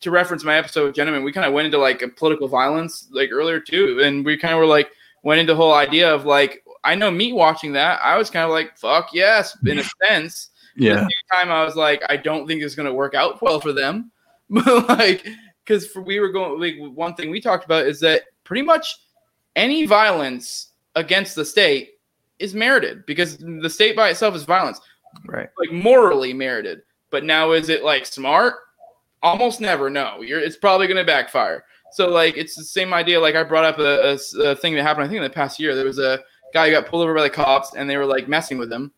[0.00, 3.08] to reference my episode with Gentlemen, we kind of went into like a political violence
[3.10, 4.90] like earlier too, and we kind of were like
[5.24, 8.44] went into the whole idea of like I know me watching that, I was kind
[8.44, 10.50] of like, fuck yes, in a sense.
[10.76, 10.92] Yeah.
[10.92, 13.40] At the same time, I was like, I don't think it's going to work out
[13.42, 14.10] well for them.
[14.50, 15.26] But like,
[15.64, 18.98] because we were going, like, one thing we talked about is that pretty much
[19.56, 21.92] any violence against the state
[22.38, 24.78] is merited because the state by itself is violence.
[25.26, 25.48] Right.
[25.58, 26.82] Like morally merited.
[27.10, 28.56] But now is it like smart?
[29.22, 29.88] Almost never.
[29.88, 30.40] No, you're.
[30.40, 31.64] It's probably going to backfire.
[31.92, 33.20] So like, it's the same idea.
[33.20, 35.04] Like I brought up a, a, a thing that happened.
[35.04, 36.20] I think in the past year there was a
[36.52, 38.92] guy got pulled over by the cops and they were like messing with him.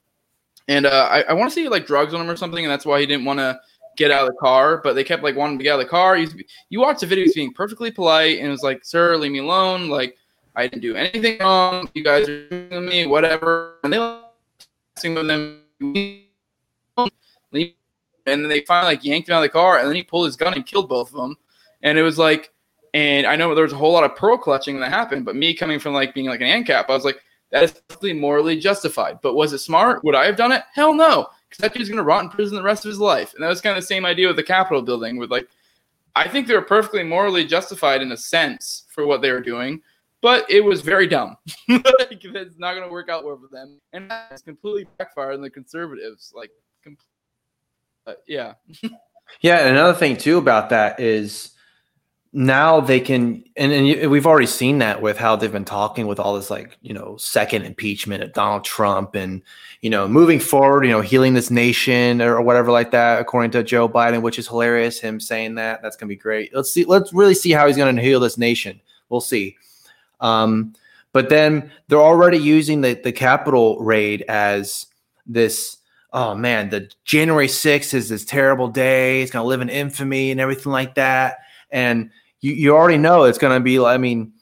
[0.68, 2.86] And uh, I, I want to see like drugs on him or something, and that's
[2.86, 3.60] why he didn't want to
[3.96, 4.80] get out of the car.
[4.82, 6.16] But they kept like wanting to get out of the car.
[6.16, 6.34] He's,
[6.70, 9.88] you watch the video, he's being perfectly polite and was like, "Sir, leave me alone.
[9.88, 10.16] Like
[10.56, 11.90] I didn't do anything wrong.
[11.94, 14.22] You guys are doing me, whatever." And they were
[14.96, 15.60] messing with him,
[18.26, 20.26] and then they finally like yanked him out of the car, and then he pulled
[20.26, 21.36] his gun and killed both of them.
[21.82, 22.52] And it was like,
[22.94, 25.52] and I know there was a whole lot of pearl clutching that happened, but me
[25.52, 27.20] coming from like being like an ANCAP, I was like,
[27.54, 27.62] that
[28.02, 29.20] is morally justified.
[29.22, 30.02] But was it smart?
[30.02, 30.64] Would I have done it?
[30.74, 33.32] Hell no, because that dude's gonna rot in prison the rest of his life.
[33.32, 35.18] And that was kind of the same idea with the Capitol building.
[35.18, 35.48] With like,
[36.16, 39.80] I think they were perfectly morally justified in a sense for what they were doing,
[40.20, 41.36] but it was very dumb.
[41.68, 45.50] like, it's not gonna work out well for them, and it's completely backfired on the
[45.50, 46.32] conservatives.
[46.34, 46.50] Like,
[48.04, 48.54] uh, yeah.
[49.42, 51.53] yeah, another thing too about that is
[52.36, 56.18] now they can and, and we've already seen that with how they've been talking with
[56.18, 59.40] all this like you know second impeachment of donald trump and
[59.82, 63.62] you know moving forward you know healing this nation or whatever like that according to
[63.62, 65.82] joe biden which is hilarious him saying that.
[65.82, 66.54] That's gonna be great.
[66.54, 68.80] Let's see let's really see how he's gonna heal this nation.
[69.08, 69.56] We'll see.
[70.20, 70.74] Um,
[71.12, 74.86] but then they're already using the, the Capitol raid as
[75.26, 75.78] this
[76.12, 79.22] oh man the january 6th is this terrible day.
[79.22, 81.38] It's gonna live in infamy and everything like that.
[81.70, 82.10] And
[82.44, 84.34] you, you already know it's going to be, I mean,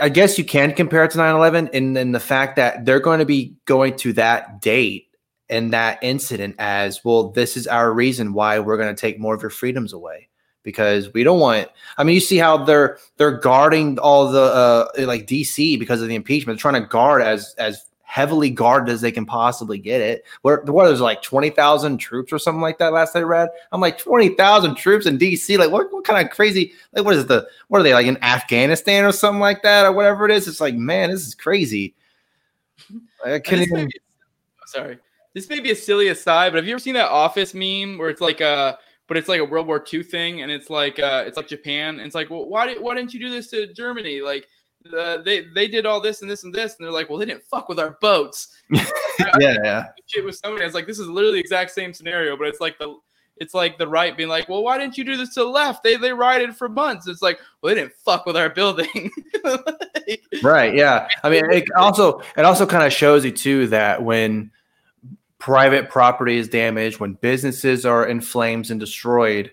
[0.00, 2.98] I guess you can compare it to 9 11 and then the fact that they're
[2.98, 5.06] going to be going to that date
[5.48, 9.36] and that incident as well, this is our reason why we're going to take more
[9.36, 10.28] of your freedoms away.
[10.64, 14.86] Because we don't want I mean you see how they're they're guarding all the uh
[14.98, 19.00] like DC because of the impeachment they're trying to guard as as heavily guarded as
[19.00, 20.22] they can possibly get it.
[20.42, 23.48] What, what there's like 20,000 troops or something like that last I read.
[23.72, 25.56] I'm like 20,000 troops in DC.
[25.56, 28.22] Like what, what kind of crazy, like what is the, what are they like in
[28.22, 30.46] Afghanistan or something like that or whatever it is?
[30.46, 31.94] It's like, man, this is crazy.
[33.24, 33.86] I can't even.
[33.86, 34.00] Be,
[34.66, 34.98] sorry.
[35.32, 38.10] This may be a silly aside, but have you ever seen that office meme where
[38.10, 41.24] it's like a, but it's like a World War II thing, and it's like uh,
[41.26, 43.72] it's like Japan, and it's like, well, why did why didn't you do this to
[43.72, 44.20] Germany?
[44.20, 44.48] Like
[44.96, 47.26] uh, they they did all this and this and this, and they're like, well, they
[47.26, 48.48] didn't fuck with our boats.
[48.70, 49.84] yeah, yeah.
[50.06, 52.78] Shit with somebody, it's like this is literally the exact same scenario, but it's like
[52.78, 52.96] the
[53.36, 55.82] it's like the right being like, well, why didn't you do this to the left?
[55.82, 57.08] They they rioted for months.
[57.08, 59.10] It's like, well, they didn't fuck with our building.
[59.44, 60.74] like, right.
[60.74, 61.08] Yeah.
[61.22, 64.50] I mean, it also it also kind of shows you too that when
[65.38, 69.50] private property is damaged, when businesses are in flames and destroyed,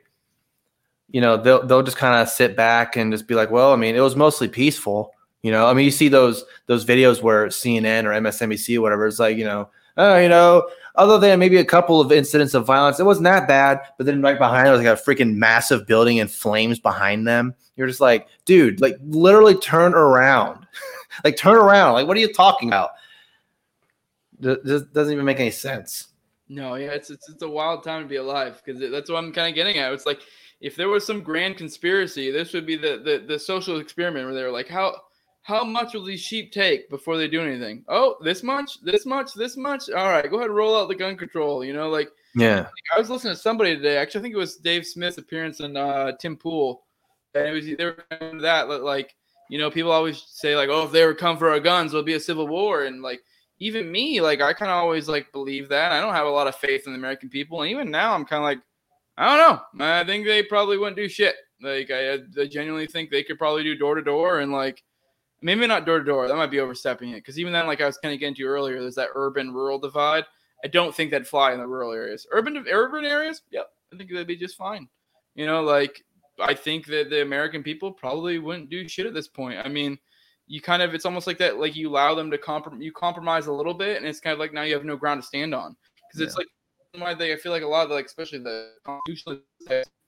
[1.10, 3.76] you know, they'll they'll just kind of sit back and just be like, well, I
[3.76, 7.48] mean, it was mostly peaceful you know, I mean, you see those those videos where
[7.48, 11.58] CNN or MSNBC or whatever is like, you know, oh, you know, other than maybe
[11.58, 13.80] a couple of incidents of violence, it wasn't that bad.
[13.98, 17.56] But then right behind it was like a freaking massive building in flames behind them.
[17.76, 20.68] You're just like, dude, like literally turn around,
[21.24, 21.94] like turn around.
[21.94, 22.92] Like, what are you talking about?
[24.40, 26.08] This doesn't even make any sense.
[26.50, 29.32] No, yeah, it's it's, it's a wild time to be alive because that's what I'm
[29.32, 29.94] kind of getting at.
[29.94, 30.22] It's like
[30.62, 34.34] if there was some grand conspiracy, this would be the, the the social experiment where
[34.34, 34.96] they were like, how
[35.42, 37.84] how much will these sheep take before they do anything?
[37.88, 39.90] Oh, this much, this much, this much.
[39.90, 41.64] All right, go ahead and roll out the gun control.
[41.64, 42.68] You know, like yeah.
[42.96, 43.98] I was listening to somebody today.
[43.98, 46.84] Actually, I think it was Dave Smith's appearance in uh, Tim Pool,
[47.34, 49.16] and it was they were that like
[49.50, 52.06] you know people always say like oh if they were come for our guns there'll
[52.06, 53.22] be a civil war and like
[53.60, 56.48] even me like I kind of always like believe that I don't have a lot
[56.48, 58.60] of faith in the American people and even now I'm kind of like
[59.18, 63.10] I don't know I think they probably wouldn't do shit like I, I genuinely think
[63.10, 64.82] they could probably do door to door and like
[65.42, 66.28] maybe not door to door.
[66.28, 67.16] That might be overstepping it.
[67.16, 69.80] Because even then like I was kind of getting to earlier there's that urban rural
[69.80, 70.26] divide.
[70.64, 72.28] I don't think that'd fly in the rural areas.
[72.32, 73.42] Urban urban areas?
[73.52, 73.70] Yep.
[73.94, 74.88] I think that'd be just fine.
[75.36, 76.04] You know like
[76.40, 79.60] I think that the American people probably wouldn't do shit at this point.
[79.64, 79.98] I mean,
[80.48, 83.48] you kind of it's almost like that like you allow them to compromise you compromise
[83.48, 85.54] a little bit and it's kind of like now you have no ground to stand
[85.54, 85.76] on.
[86.08, 86.28] Because yeah.
[86.28, 86.48] it's like
[86.98, 89.40] why they I feel like a lot of the, like especially the constitutional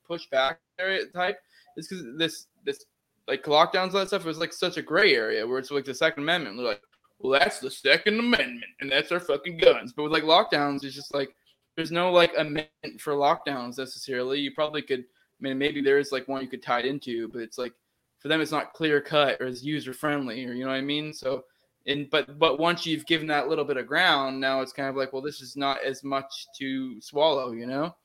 [0.10, 1.38] pushback area type
[1.78, 2.86] is because this this
[3.28, 5.94] like lockdowns and that stuff was like such a gray area where it's like the
[5.94, 6.58] Second Amendment.
[6.58, 6.82] They're like,
[7.20, 9.94] well, that's the Second Amendment and that's our fucking guns.
[9.94, 11.36] But with like lockdowns, it's just like
[11.76, 14.40] there's no like amendment for lockdowns necessarily.
[14.40, 17.28] You probably could I mean, maybe there is like one you could tie it into,
[17.30, 17.74] but it's like
[18.20, 20.82] for them, it's not clear cut or as user friendly, or you know what I
[20.82, 21.14] mean.
[21.14, 21.46] So,
[21.88, 24.96] and but but once you've given that little bit of ground, now it's kind of
[24.96, 27.96] like, well, this is not as much to swallow, you know.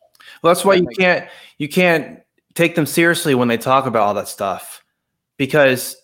[0.42, 2.20] Well, that's why you can't you can't
[2.54, 4.82] take them seriously when they talk about all that stuff
[5.36, 5.96] because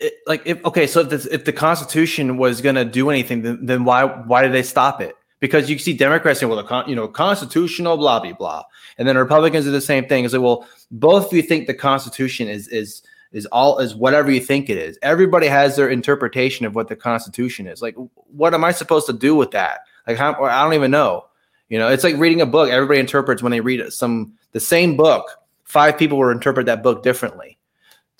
[0.00, 3.64] it, like if okay so if, if the constitution was going to do anything then,
[3.64, 6.88] then why why did they stop it because you see Democrats saying, well, the con-
[6.88, 8.62] you know, constitutional, blah blah blah,
[8.96, 10.24] and then Republicans do the same thing.
[10.24, 14.30] Is like, well, both of you think the Constitution is is is all is whatever
[14.30, 14.98] you think it is.
[15.02, 17.82] Everybody has their interpretation of what the Constitution is.
[17.82, 19.80] Like, what am I supposed to do with that?
[20.06, 21.26] Like, how, I don't even know.
[21.68, 22.70] You know, it's like reading a book.
[22.70, 25.26] Everybody interprets when they read some the same book.
[25.64, 27.58] Five people will interpret that book differently.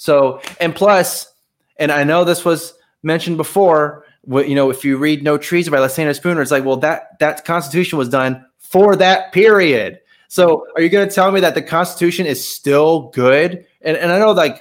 [0.05, 1.33] So, and plus,
[1.79, 5.79] and I know this was mentioned before you know, if you read No Treason by
[5.79, 10.01] Lysander Spooner, it's like, well, that that Constitution was done for that period.
[10.29, 13.65] So, are you going to tell me that the Constitution is still good?
[13.81, 14.61] And and I know, like,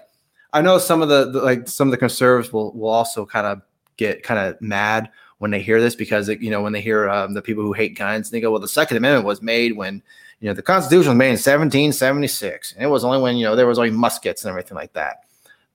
[0.53, 3.45] I know some of the, the like some of the conservatives will will also kind
[3.45, 3.61] of
[3.97, 7.09] get kind of mad when they hear this because it, you know when they hear
[7.09, 10.01] um, the people who hate guns, they go, well, the Second Amendment was made when
[10.39, 13.57] you know the Constitution was made in 1776, and it was only when you know
[13.57, 15.22] there was only muskets and everything like that.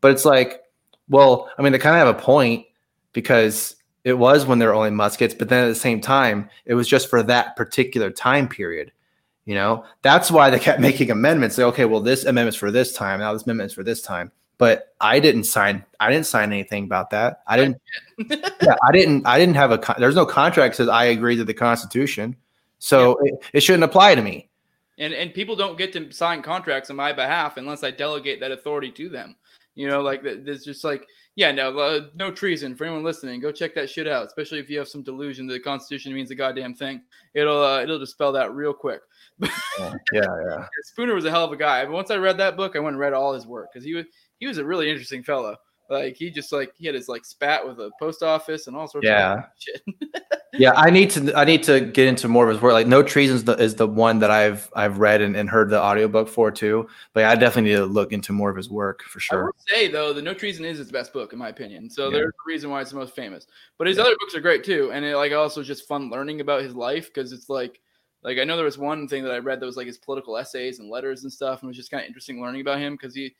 [0.01, 0.63] But it's like,
[1.09, 2.67] well, I mean, they kind of have a point
[3.13, 6.75] because it was when there were only muskets, but then at the same time, it
[6.75, 8.93] was just for that particular time period.
[9.45, 11.57] You know, that's why they kept making amendments.
[11.57, 13.21] Say, okay, well, this amendment's for this time.
[13.21, 14.31] Now this amendment's for this time.
[14.59, 15.85] But I didn't sign.
[16.01, 17.43] I didn't sign anything about that.
[17.47, 17.81] I didn't.
[18.19, 19.27] yeah, I didn't.
[19.27, 19.95] I didn't have a.
[19.99, 22.37] There's no contract says I agree to the Constitution,
[22.79, 23.33] so yeah.
[23.33, 24.49] it, it shouldn't apply to me.
[24.99, 28.51] And and people don't get to sign contracts on my behalf unless I delegate that
[28.51, 29.37] authority to them.
[29.79, 31.07] You know, like there's just like
[31.37, 33.39] yeah, no, uh, no treason for anyone listening.
[33.39, 36.33] Go check that shit out, especially if you have some delusion that the Constitution means
[36.33, 37.01] a goddamn thing.
[37.33, 39.01] It'll uh, it'll dispel that real quick.
[39.41, 40.67] yeah, yeah.
[40.83, 41.85] Spooner was a hell of a guy.
[41.85, 43.95] But once I read that book, I went and read all his work because he
[43.95, 44.07] was
[44.41, 45.55] he was a really interesting fellow.
[45.91, 48.87] Like he just like he had his like spat with a post office and all
[48.87, 49.39] sorts yeah.
[49.39, 49.83] of shit.
[50.53, 52.75] yeah, I need to I need to get into more of his work.
[52.75, 55.71] Like No Treason is the, is the one that I've I've read and, and heard
[55.71, 56.87] the audiobook for too.
[57.15, 59.45] But I definitely need to look into more of his work for sure.
[59.45, 61.89] I would say though, the No Treason is his best book in my opinion.
[61.89, 62.19] So yeah.
[62.19, 63.47] there's a reason why it's the most famous.
[63.79, 64.03] But his yeah.
[64.03, 67.07] other books are great too, and it like also just fun learning about his life
[67.07, 67.81] because it's like
[68.23, 70.37] like I know there was one thing that I read that was like his political
[70.37, 72.93] essays and letters and stuff, and it was just kind of interesting learning about him
[72.93, 73.35] because he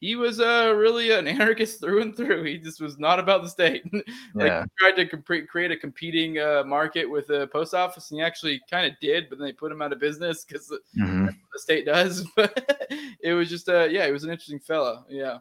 [0.00, 2.44] he was uh, really an anarchist through and through.
[2.44, 3.84] He just was not about the state.
[4.34, 4.62] like yeah.
[4.62, 8.24] he tried to comp- create a competing uh, market with the post office, and he
[8.24, 11.26] actually kind of did, but then they put him out of business because mm-hmm.
[11.52, 12.26] the state does.
[12.36, 12.88] But
[13.22, 15.04] it was just, uh, yeah, he was an interesting fellow.
[15.08, 15.38] Yeah.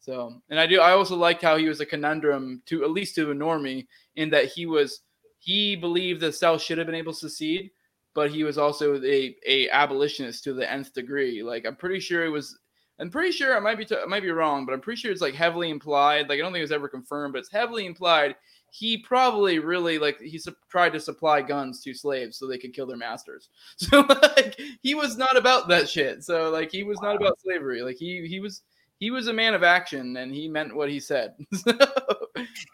[0.00, 3.14] So, and I do, I also liked how he was a conundrum to at least
[3.16, 3.86] to a normie
[4.16, 5.02] in that he was,
[5.38, 7.70] he believed the South should have been able to secede,
[8.14, 11.42] but he was also a, a abolitionist to the nth degree.
[11.42, 12.58] Like I'm pretty sure it was
[13.00, 15.12] I'm pretty sure I might be t- I might be wrong, but I'm pretty sure
[15.12, 16.28] it's like heavily implied.
[16.28, 18.34] Like I don't think it was ever confirmed, but it's heavily implied.
[18.70, 22.74] He probably really like he su- tried to supply guns to slaves so they could
[22.74, 23.48] kill their masters.
[23.78, 26.24] So like he was not about that shit.
[26.24, 27.82] So like he was not about slavery.
[27.82, 28.62] Like he he was
[28.98, 31.34] he was a man of action and he meant what he said.
[31.54, 31.72] so,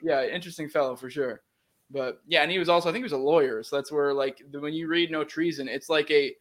[0.03, 1.43] yeah, interesting fellow for sure.
[1.91, 3.63] But yeah, and he was also I think he was a lawyer.
[3.63, 6.35] So that's where like when you read No Treason, it's like a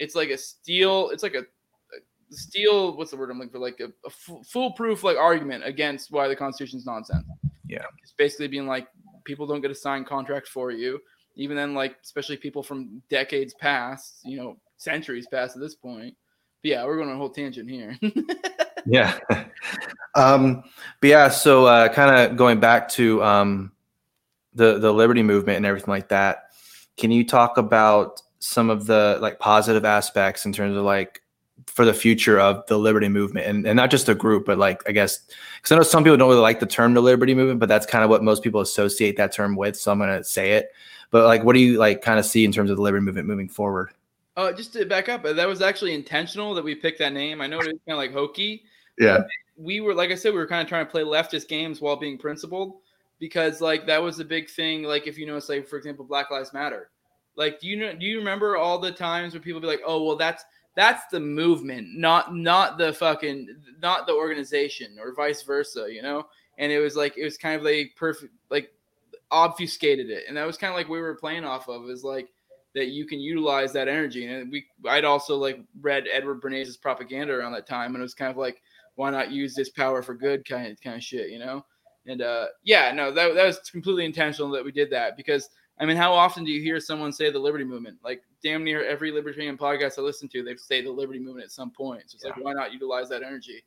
[0.00, 1.10] it's like a steel.
[1.10, 1.44] It's like a
[2.30, 3.58] steel what's the word i'm looking for?
[3.58, 7.26] Like a, a foolproof like argument against why the constitution's nonsense.
[7.66, 7.84] Yeah.
[8.02, 8.88] It's basically being like
[9.24, 11.00] people don't get a signed contract for you.
[11.36, 16.14] Even then like especially people from decades past you know centuries past at this point.
[16.62, 17.98] But yeah we're going on a whole tangent here.
[18.88, 19.18] Yeah.
[20.14, 20.64] Um,
[21.00, 23.72] but yeah, so uh, kind of going back to um,
[24.54, 26.50] the the liberty movement and everything like that.
[26.96, 31.22] Can you talk about some of the like positive aspects in terms of like
[31.68, 34.82] for the future of the liberty movement and, and not just a group, but like
[34.88, 35.20] I guess
[35.56, 37.86] because I know some people don't really like the term the liberty movement, but that's
[37.86, 39.76] kind of what most people associate that term with.
[39.76, 40.72] So I'm gonna say it.
[41.10, 43.28] But like, what do you like kind of see in terms of the liberty movement
[43.28, 43.90] moving forward?
[44.36, 47.40] Uh, just to back up, that was actually intentional that we picked that name.
[47.40, 48.62] I know it was kind of like hokey.
[48.98, 49.24] Yeah.
[49.56, 51.96] We were, like I said, we were kind of trying to play leftist games while
[51.96, 52.76] being principled
[53.18, 54.84] because, like, that was a big thing.
[54.84, 56.90] Like, if you notice, like, for example, Black Lives Matter.
[57.34, 57.92] Like, do you know?
[57.94, 60.44] Do you remember all the times where people be like, "Oh, well, that's
[60.78, 63.48] that's the movement, not not the fucking
[63.82, 66.28] not the organization, or vice versa," you know?
[66.56, 68.70] And it was like it was kind of like perfect, like
[69.32, 72.28] obfuscated it, and that was kind of like we were playing off of is like
[72.76, 74.26] that you can utilize that energy.
[74.26, 78.14] And we, I'd also like read Edward Bernays' propaganda around that time, and it was
[78.14, 78.62] kind of like,
[78.94, 81.66] why not use this power for good kind of kind of shit, you know?
[82.06, 85.50] And uh, yeah, no, that that was completely intentional that we did that because
[85.80, 87.98] I mean, how often do you hear someone say the Liberty Movement?
[88.02, 91.52] Like damn near every libertarian podcast I listen to, they say the Liberty Movement at
[91.52, 92.02] some point.
[92.06, 92.30] So it's yeah.
[92.30, 93.64] like, why not utilize that energy?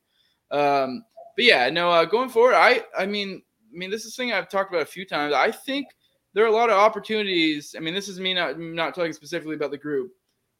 [0.50, 1.04] Um,
[1.36, 3.42] but yeah, no, uh, going forward, I, I mean,
[3.72, 5.32] I mean, this is thing I've talked about a few times.
[5.32, 5.86] I think
[6.34, 7.74] there are a lot of opportunities.
[7.76, 10.12] I mean, this is me not not talking specifically about the group,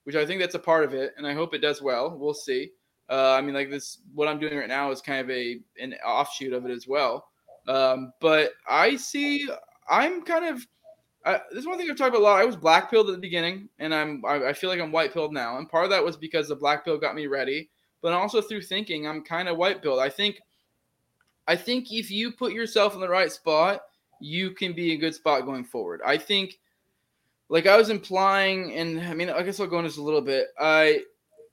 [0.05, 2.16] which I think that's a part of it, and I hope it does well.
[2.18, 2.70] We'll see.
[3.11, 5.94] Uh, I mean, like this, what I'm doing right now is kind of a an
[6.07, 7.26] offshoot of it as well.
[7.68, 9.46] Um, but I see,
[9.88, 10.66] I'm kind of.
[11.24, 12.40] Uh, this is one thing I've talked about a lot.
[12.40, 15.12] I was black pilled at the beginning, and I'm I, I feel like I'm white
[15.12, 15.58] pilled now.
[15.58, 17.70] And part of that was because the black pill got me ready,
[18.00, 20.00] but also through thinking, I'm kind of white pilled.
[20.00, 20.40] I think,
[21.46, 23.82] I think if you put yourself in the right spot
[24.22, 26.00] you can be a good spot going forward.
[26.06, 26.58] I think,
[27.48, 30.20] like I was implying, and I mean, I guess I'll go into this a little
[30.20, 30.48] bit.
[30.58, 31.02] I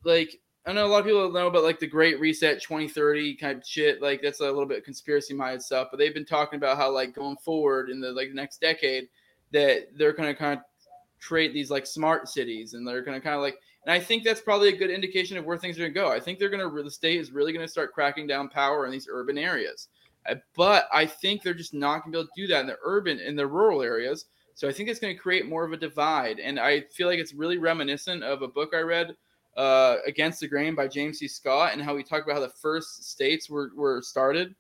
[0.06, 3.58] like I know a lot of people know about like the Great Reset 2030 kind
[3.58, 4.02] of shit.
[4.02, 7.16] Like that's a little bit conspiracy minded stuff, but they've been talking about how like
[7.16, 9.10] going forward in the like next decade
[9.52, 10.66] that they're going to kind of
[11.22, 14.24] create these like smart cities and they're going to kind of like and I think
[14.24, 16.12] that's probably a good indication of where things are going to go.
[16.12, 18.86] I think they're going to the state is really going to start cracking down power
[18.86, 19.88] in these urban areas.
[20.30, 22.68] Uh, but I think they're just not going to be able to do that in
[22.68, 24.26] the urban, in the rural areas.
[24.54, 26.40] So I think it's going to create more of a divide.
[26.40, 29.16] And I feel like it's really reminiscent of a book I read,
[29.56, 31.28] uh, Against the Grain by James C.
[31.28, 34.54] Scott, and how he talked about how the first states were, were started.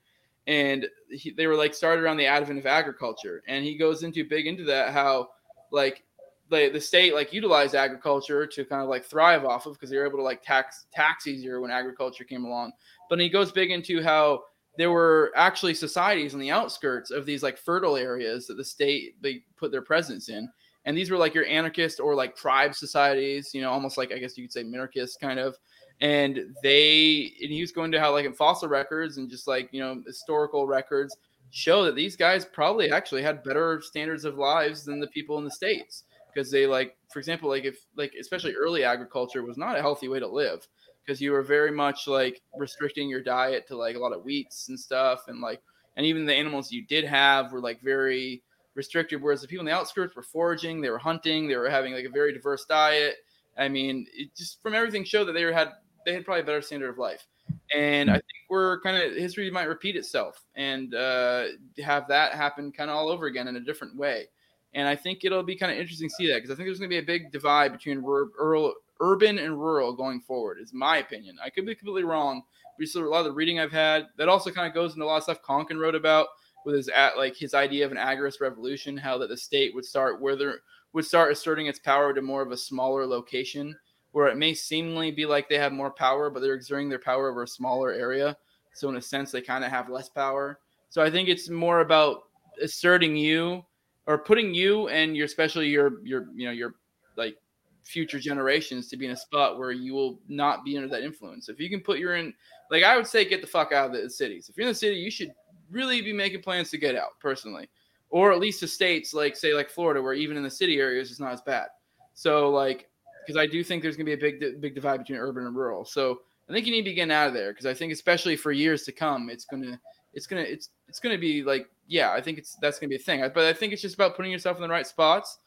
[0.47, 3.43] And he, they were like started around the advent of agriculture.
[3.47, 5.29] And he goes into big into that, how
[5.71, 6.03] like
[6.49, 9.97] the, the state like utilized agriculture to kind of like thrive off of because they
[9.97, 12.71] were able to like tax tax easier when agriculture came along.
[13.09, 14.43] But he goes big into how
[14.77, 19.21] there were actually societies on the outskirts of these like fertile areas that the state
[19.21, 20.49] they put their presence in
[20.85, 24.17] and these were like your anarchist or like tribe societies you know almost like i
[24.17, 25.57] guess you could say minarchist kind of
[26.01, 29.69] and they and he was going to how like in fossil records and just like
[29.71, 31.15] you know historical records
[31.51, 35.43] show that these guys probably actually had better standards of lives than the people in
[35.43, 36.03] the states.
[36.33, 40.07] Because they like for example like if like especially early agriculture was not a healthy
[40.07, 40.67] way to live
[41.03, 44.69] because you were very much like restricting your diet to like a lot of wheats
[44.69, 45.59] and stuff and like
[45.97, 48.43] and even the animals you did have were like very
[48.75, 51.93] restricted whereas the people in the outskirts were foraging they were hunting they were having
[51.93, 53.15] like a very diverse diet.
[53.57, 55.71] I mean it just from everything showed that they had
[56.09, 57.27] they had probably a better standard of life
[57.75, 61.45] and i think we're kind of history might repeat itself and uh,
[61.83, 64.25] have that happen kind of all over again in a different way
[64.73, 66.79] and i think it'll be kind of interesting to see that because i think there's
[66.79, 70.97] going to be a big divide between rural urban and rural going forward, is my
[70.97, 71.37] opinion.
[71.43, 72.43] I could be completely wrong.
[72.77, 75.05] But just a lot of the reading I've had, that also kind of goes into
[75.05, 76.27] a lot of stuff Konkin wrote about
[76.65, 79.85] with his at like his idea of an agorist revolution, how that the state would
[79.85, 80.59] start where there
[80.93, 83.75] would start asserting its power to more of a smaller location
[84.11, 87.29] where it may seemingly be like they have more power, but they're exerting their power
[87.29, 88.35] over a smaller area.
[88.73, 90.59] So in a sense, they kind of have less power.
[90.89, 92.23] So I think it's more about
[92.61, 93.63] asserting you
[94.07, 96.75] or putting you and your especially your your you know your
[97.15, 97.37] like
[97.83, 101.49] future generations to be in a spot where you will not be under that influence.
[101.49, 102.33] If you can put your in,
[102.69, 104.49] like I would say, get the fuck out of the cities.
[104.49, 105.33] If you're in the city, you should
[105.71, 107.69] really be making plans to get out personally,
[108.09, 111.11] or at least to states like say like Florida, where even in the city areas
[111.11, 111.67] it's not as bad.
[112.13, 112.89] So like,
[113.25, 115.85] because I do think there's gonna be a big big divide between urban and rural.
[115.85, 118.35] So I think you need to be getting out of there because I think especially
[118.35, 119.79] for years to come, it's gonna
[120.13, 122.99] it's gonna it's it's gonna be like yeah, I think it's that's gonna be a
[122.99, 123.21] thing.
[123.33, 125.37] But I think it's just about putting yourself in the right spots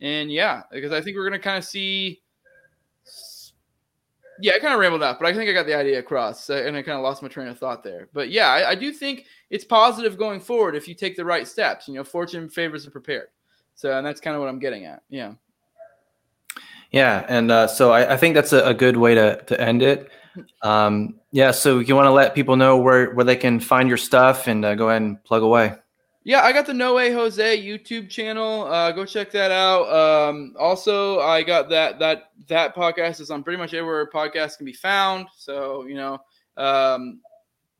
[0.00, 2.22] and yeah, because I think we're going to kind of see.
[4.42, 6.54] Yeah, I kind of rambled out, but I think I got the idea across, uh,
[6.54, 8.08] and I kind of lost my train of thought there.
[8.14, 11.46] But yeah, I, I, do think it's positive going forward if you take the right
[11.46, 11.86] steps.
[11.86, 13.28] You know, fortune favors the prepared.
[13.74, 15.02] So, and that's kind of what I'm getting at.
[15.10, 15.34] Yeah.
[16.90, 19.82] Yeah, and uh, so I, I, think that's a, a, good way to to end
[19.82, 20.10] it.
[20.62, 21.52] Um, yeah.
[21.52, 24.64] So you want to let people know where where they can find your stuff and
[24.64, 25.74] uh, go ahead and plug away.
[26.22, 28.64] Yeah, I got the No Way Jose YouTube channel.
[28.64, 29.88] Uh, go check that out.
[29.90, 34.66] Um, also, I got that that that podcast is on pretty much everywhere podcasts can
[34.66, 35.28] be found.
[35.36, 36.18] So you know,
[36.56, 37.20] um,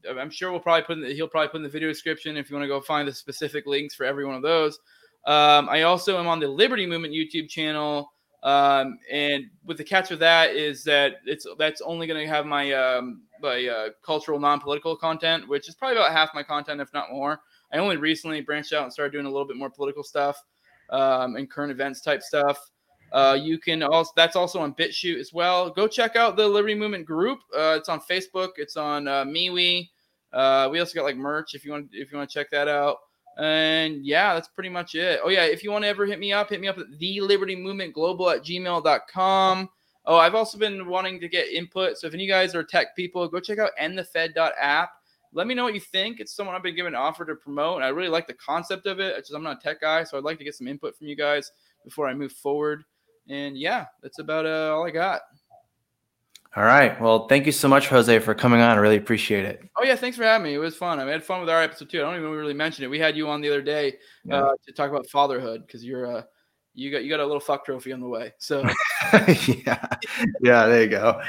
[0.08, 2.48] I'm sure we'll probably put in the, he'll probably put in the video description if
[2.48, 4.78] you want to go find the specific links for every one of those.
[5.26, 8.10] Um, I also am on the Liberty Movement YouTube channel.
[8.42, 12.46] Um, and with the catch of that is that it's that's only going to have
[12.46, 16.92] my um, my uh, cultural non-political content, which is probably about half my content, if
[16.94, 17.40] not more.
[17.72, 20.42] I only recently branched out and started doing a little bit more political stuff
[20.90, 22.70] um, and current events type stuff.
[23.12, 25.68] Uh, you can also that's also on BitChute as well.
[25.68, 27.40] Go check out the Liberty Movement group.
[27.54, 28.50] Uh, it's on Facebook.
[28.56, 29.88] It's on uh, MeWe.
[30.32, 32.68] Uh, we also got like merch if you want if you want to check that
[32.68, 32.98] out.
[33.40, 35.20] And yeah, that's pretty much it.
[35.24, 37.20] Oh yeah, if you want to ever hit me up, hit me up at the
[37.22, 39.68] Liberty Movement Global at gmail.com.
[40.04, 41.96] Oh, I've also been wanting to get input.
[41.96, 44.90] So if any of you guys are tech people, go check out endthefed.app.
[45.32, 46.20] Let me know what you think.
[46.20, 47.76] It's someone I've been given an offer to promote.
[47.76, 49.16] And I really like the concept of it.
[49.16, 51.06] It's Just, I'm not a tech guy, so I'd like to get some input from
[51.06, 51.50] you guys
[51.82, 52.84] before I move forward.
[53.28, 55.22] And yeah, that's about uh, all I got.
[56.56, 57.00] All right.
[57.00, 58.76] Well, thank you so much, Jose, for coming on.
[58.76, 59.62] I really appreciate it.
[59.76, 60.54] Oh yeah, thanks for having me.
[60.54, 60.98] It was fun.
[60.98, 61.98] I had fun with our episode too.
[61.98, 62.90] I don't even really mention it.
[62.90, 64.42] We had you on the other day yeah.
[64.42, 66.22] uh, to talk about fatherhood because you're uh,
[66.74, 68.32] you got you got a little fuck trophy on the way.
[68.38, 68.64] So
[69.12, 69.86] yeah,
[70.42, 71.22] yeah, there you go.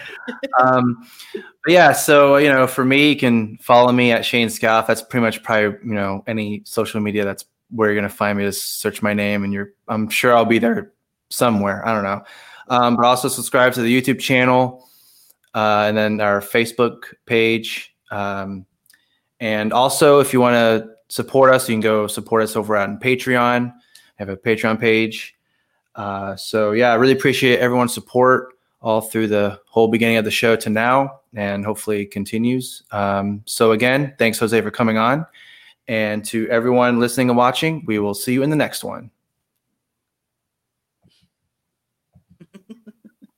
[0.59, 4.88] Um, but yeah, so you know, for me, you can follow me at Shane Scaff.
[4.88, 7.26] That's pretty much probably you know any social media.
[7.26, 8.45] That's where you're gonna find me.
[8.45, 9.74] Just search my name, and you're.
[9.88, 10.93] I'm sure I'll be there
[11.30, 11.88] somewhere.
[11.88, 12.24] I don't know.
[12.69, 14.88] Um, but also subscribe to the YouTube channel
[15.54, 17.95] uh, and then our Facebook page.
[18.12, 18.66] Um,
[19.39, 22.99] and also, if you want to support us, you can go support us over on
[22.99, 23.72] Patreon.
[23.72, 23.74] I
[24.18, 25.36] have a Patreon page.
[25.95, 30.32] Uh, so yeah, I really appreciate everyone's support all through the whole beginning of the
[30.32, 32.84] show to now, and hopefully continues.
[32.91, 35.26] Um, so again, thanks Jose for coming on,
[35.88, 39.12] and to everyone listening and watching, we will see you in the next one.